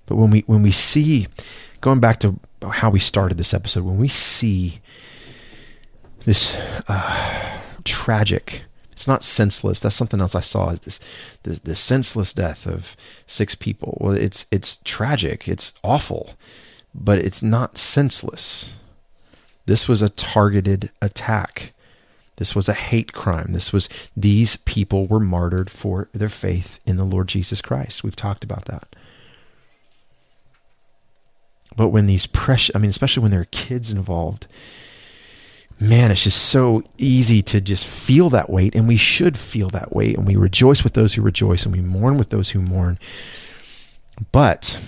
[0.07, 1.29] But when we when we see
[1.81, 4.81] going back to how we started this episode, when we see
[6.25, 6.57] this
[6.89, 9.81] uh, tragic, it's not senseless.
[9.81, 12.97] That's something else I saw is this, the senseless death of
[13.27, 13.97] six people.
[14.01, 15.49] Well, it's it's tragic.
[15.49, 16.35] It's awful,
[16.95, 18.77] but it's not senseless.
[19.67, 21.73] This was a targeted attack.
[22.41, 23.53] This was a hate crime.
[23.53, 23.87] This was
[24.17, 28.03] these people were martyred for their faith in the Lord Jesus Christ.
[28.03, 28.97] We've talked about that.
[31.77, 34.47] But when these precious, I mean, especially when there are kids involved,
[35.79, 38.75] man, it's just so easy to just feel that weight.
[38.75, 40.17] And we should feel that weight.
[40.17, 42.99] And we rejoice with those who rejoice and we mourn with those who mourn.
[44.33, 44.81] But,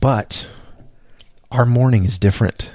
[0.00, 0.48] but
[1.50, 2.70] our mourning is different.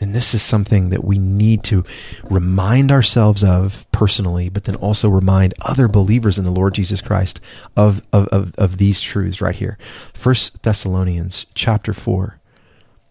[0.00, 1.84] And this is something that we need to
[2.24, 7.38] remind ourselves of personally, but then also remind other believers in the Lord Jesus Christ
[7.76, 9.76] of, of, of, of these truths right here.
[10.14, 12.40] First Thessalonians chapter 4,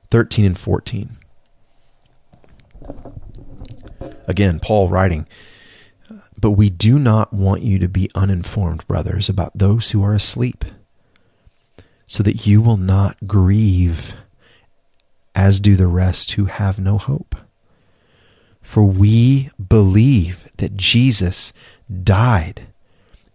[0.10, 1.18] 13 and 14.
[4.28, 5.28] Again, Paul writing,
[6.40, 10.66] But we do not want you to be uninformed, brothers, about those who are asleep,
[12.08, 14.16] so that you will not grieve
[15.40, 17.34] as do the rest who have no hope.
[18.62, 21.54] For we believe that Jesus
[22.04, 22.68] died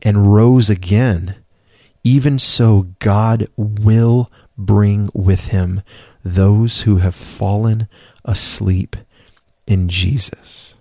[0.02, 1.36] and rose again.
[2.05, 5.80] Even so, God will bring with him
[6.22, 7.88] those who have fallen
[8.22, 8.96] asleep
[9.66, 10.74] in Jesus.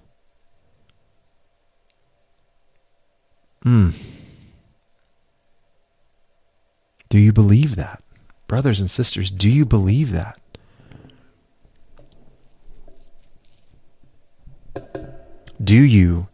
[3.65, 3.93] Mm.
[7.07, 8.03] Do you believe that?
[8.47, 10.37] Brothers and sisters, do you believe that?
[15.63, 16.27] Do you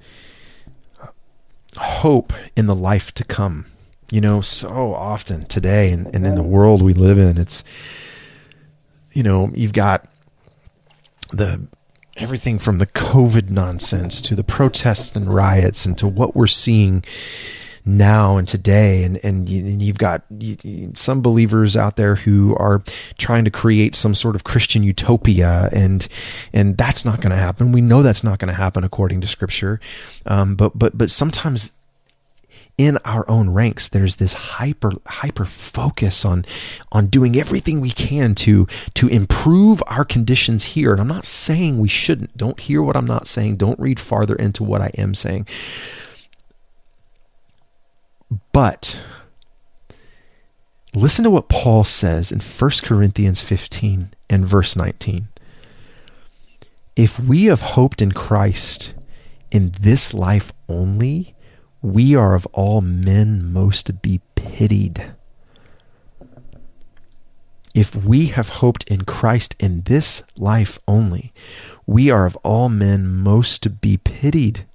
[1.77, 3.65] hope in the life to come?
[4.11, 7.63] You know, so often today and, and in the world we live in, it's,
[9.11, 10.07] you know, you've got
[11.31, 11.67] the
[12.17, 17.03] everything from the COVID nonsense to the protests and riots and to what we're seeing
[17.85, 19.03] now and today.
[19.03, 20.23] And and, you, have got
[20.95, 22.81] some believers out there who are
[23.17, 25.69] trying to create some sort of Christian utopia.
[25.71, 26.07] And
[26.53, 27.71] and that's not going to happen.
[27.71, 29.79] We know that's not going to happen according to scripture.
[30.25, 31.71] Um, but but but sometimes
[32.79, 36.45] in our own ranks there's this hyper hyper focus on
[36.93, 40.93] on doing everything we can to to improve our conditions here.
[40.93, 42.35] And i'm not saying we shouldn't.
[42.37, 43.57] Don't hear what i'm not saying.
[43.57, 45.45] Don't read farther into what i am saying
[48.51, 49.01] but
[50.93, 55.27] listen to what paul says in 1 corinthians 15 and verse 19
[56.95, 58.93] if we have hoped in christ
[59.51, 61.35] in this life only
[61.81, 65.13] we are of all men most to be pitied.
[67.73, 71.31] If we have hoped in Christ in this life only,
[71.85, 74.65] we are of all men most to be pitied.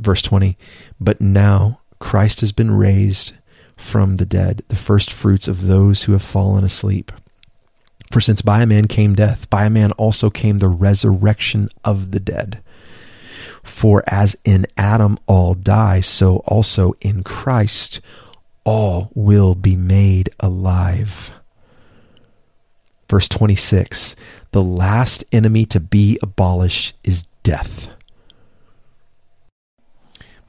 [0.00, 0.56] Verse 20
[1.00, 3.34] But now Christ has been raised
[3.76, 7.12] from the dead, the first fruits of those who have fallen asleep.
[8.10, 12.10] For since by a man came death, by a man also came the resurrection of
[12.10, 12.62] the dead.
[13.62, 18.00] For as in Adam all die, so also in Christ
[18.64, 21.32] all will be made alive.
[23.08, 24.16] Verse 26
[24.52, 27.90] The last enemy to be abolished is death.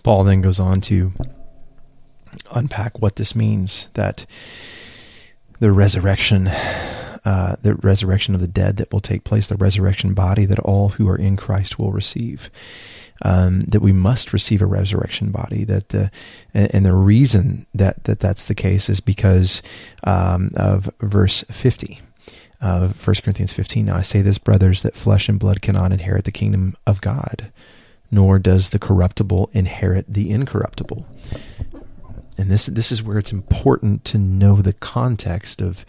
[0.10, 1.12] Paul then goes on to
[2.56, 4.26] unpack what this means that
[5.60, 10.46] the resurrection uh, the resurrection of the dead that will take place, the resurrection body
[10.46, 12.50] that all who are in Christ will receive
[13.22, 15.64] um, that we must receive a resurrection body.
[15.64, 16.10] That the
[16.56, 19.62] and the reason that that that's the case is because
[20.06, 22.02] um, of verse fifty
[22.60, 23.86] of 1 Corinthians 15.
[23.86, 27.54] Now I say this, brothers, that flesh and blood cannot inherit the kingdom of God,
[28.12, 31.06] nor does the corruptible inherit the incorruptible.
[32.38, 35.86] And this this is where it's important to know the context of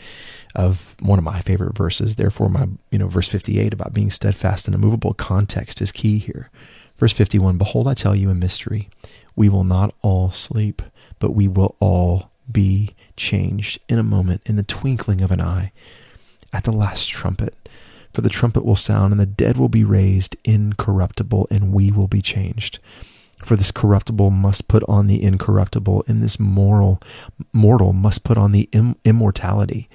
[0.55, 2.17] of one of my favorite verses.
[2.17, 5.15] Therefore, my you know verse 58 about being steadfast and immovable.
[5.15, 6.51] Context is key here.
[6.97, 8.91] Verse 51 Behold, I tell you a mystery.
[9.37, 10.83] We will not all sleep,
[11.19, 15.73] but we will all be changed in a moment, in the twinkling of an eye,
[16.53, 17.55] at the last trumpet.
[18.13, 22.09] For the trumpet will sound, and the dead will be raised incorruptible, and we will
[22.09, 22.79] be changed.
[23.45, 27.01] For this corruptible must put on the incorruptible, and this moral
[27.53, 29.89] mortal must put on the Im- immortality.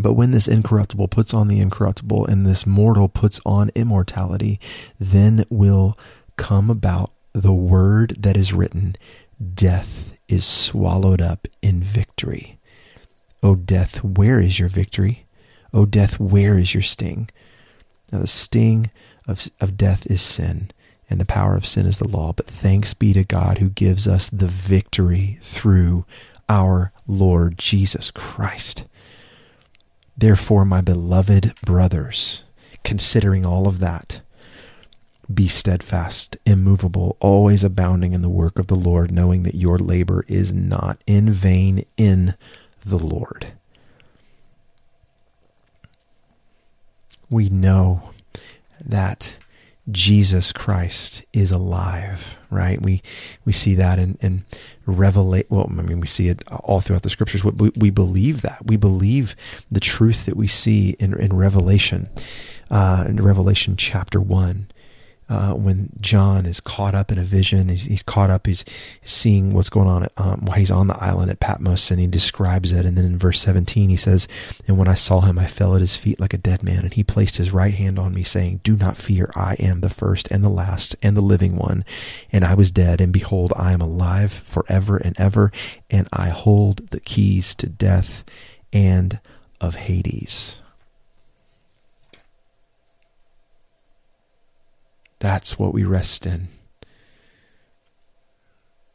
[0.00, 4.60] But when this incorruptible puts on the incorruptible and this mortal puts on immortality,
[4.98, 5.98] then will
[6.36, 8.96] come about the word that is written
[9.54, 12.58] Death is swallowed up in victory.
[13.42, 15.24] O death, where is your victory?
[15.72, 17.28] O death, where is your sting?
[18.12, 18.90] Now, the sting
[19.26, 20.70] of, of death is sin,
[21.10, 22.32] and the power of sin is the law.
[22.32, 26.06] But thanks be to God who gives us the victory through
[26.48, 28.84] our Lord Jesus Christ.
[30.16, 32.44] Therefore, my beloved brothers,
[32.82, 34.22] considering all of that,
[35.32, 40.24] be steadfast, immovable, always abounding in the work of the Lord, knowing that your labor
[40.26, 42.34] is not in vain in
[42.84, 43.52] the Lord.
[47.30, 48.10] We know
[48.84, 49.36] that
[49.90, 52.80] Jesus Christ is alive, right?
[52.80, 53.02] We
[53.44, 54.44] we see that in in
[54.86, 55.46] revelate.
[55.48, 57.44] Well, I mean, we see it all throughout the scriptures.
[57.44, 59.34] We, we believe that we believe
[59.70, 62.10] the truth that we see in in Revelation,
[62.70, 64.68] uh, in Revelation chapter one
[65.28, 67.68] uh, when John is caught up in a vision.
[67.68, 68.46] He's, he's caught up.
[68.46, 68.64] He's
[69.02, 72.72] seeing what's going on um, while he's on the island at Patmos, and he describes
[72.72, 72.86] it.
[72.86, 74.26] And then in verse 17, he says,
[74.66, 76.84] "And when I saw him, I fell at his feet like a dead man.
[76.84, 79.30] And he placed his right hand on me, saying, Do not fear.
[79.34, 81.84] I am the first and the last and the living one.
[82.32, 85.52] And I was dead, and behold, I am alive forever and ever,
[85.90, 88.24] and I hold the keys to death
[88.72, 89.20] and
[89.60, 90.60] of Hades."
[95.18, 96.48] That's what we rest in.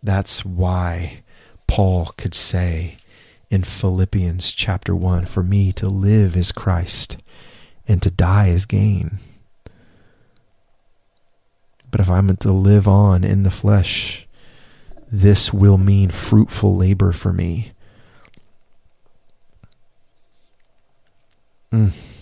[0.01, 1.23] That's why
[1.67, 2.97] Paul could say
[3.49, 7.17] in Philippians chapter 1 For me to live is Christ,
[7.87, 9.19] and to die is gain.
[11.91, 14.27] But if I'm to live on in the flesh,
[15.11, 17.71] this will mean fruitful labor for me.
[21.71, 22.12] Mm.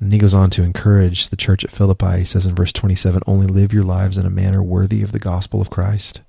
[0.00, 2.18] And he goes on to encourage the church at Philippi.
[2.18, 5.18] He says in verse 27 Only live your lives in a manner worthy of the
[5.18, 6.20] gospel of Christ.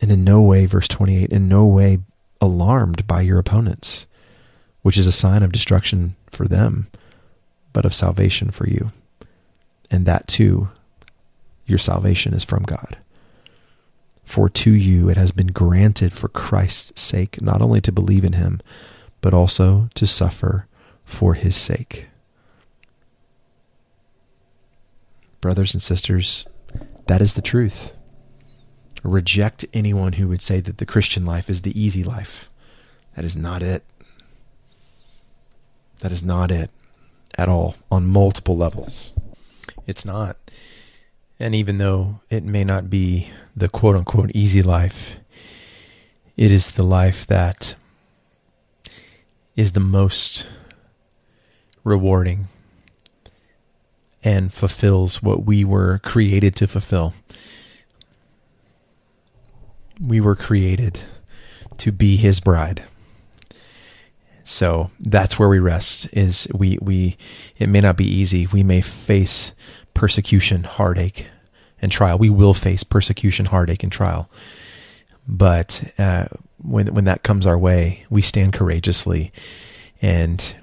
[0.00, 1.98] And in no way, verse 28, in no way
[2.40, 4.06] alarmed by your opponents,
[4.82, 6.88] which is a sign of destruction for them,
[7.72, 8.92] but of salvation for you.
[9.90, 10.68] And that too,
[11.66, 12.98] your salvation is from God.
[14.24, 18.34] For to you it has been granted for Christ's sake not only to believe in
[18.34, 18.60] him,
[19.20, 20.66] but also to suffer
[21.04, 22.08] for his sake.
[25.44, 26.46] brothers and sisters,
[27.06, 27.92] that is the truth.
[29.02, 32.48] Reject anyone who would say that the Christian life is the easy life.
[33.14, 33.84] That is not it.
[36.00, 36.70] That is not it
[37.36, 39.12] at all on multiple levels.
[39.86, 40.38] It's not.
[41.38, 45.18] And even though it may not be the quote unquote easy life,
[46.38, 47.74] it is the life that
[49.56, 50.46] is the most
[51.84, 52.48] rewarding
[54.24, 57.12] and fulfills what we were created to fulfill.
[60.00, 61.00] We were created
[61.78, 62.84] to be his bride.
[64.42, 67.16] So that's where we rest is we we
[67.56, 68.46] it may not be easy.
[68.46, 69.52] We may face
[69.94, 71.28] persecution, heartache,
[71.80, 72.18] and trial.
[72.18, 74.28] We will face persecution, heartache, and trial.
[75.26, 76.26] But uh,
[76.58, 79.32] when when that comes our way, we stand courageously
[80.04, 80.54] and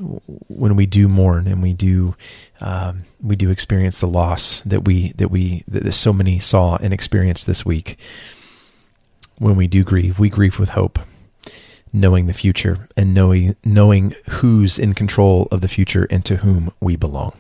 [0.50, 2.16] when we do mourn and we do
[2.60, 6.94] um, we do experience the loss that we that we that so many saw and
[6.94, 7.98] experienced this week
[9.40, 11.00] when we do grieve we grieve with hope
[11.92, 16.72] knowing the future and knowing knowing who's in control of the future and to whom
[16.80, 17.34] we belong.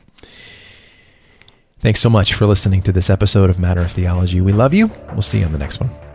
[1.79, 4.41] Thanks so much for listening to this episode of matter of theology.
[4.41, 4.91] We love you.
[5.11, 6.10] We'll see you on the next one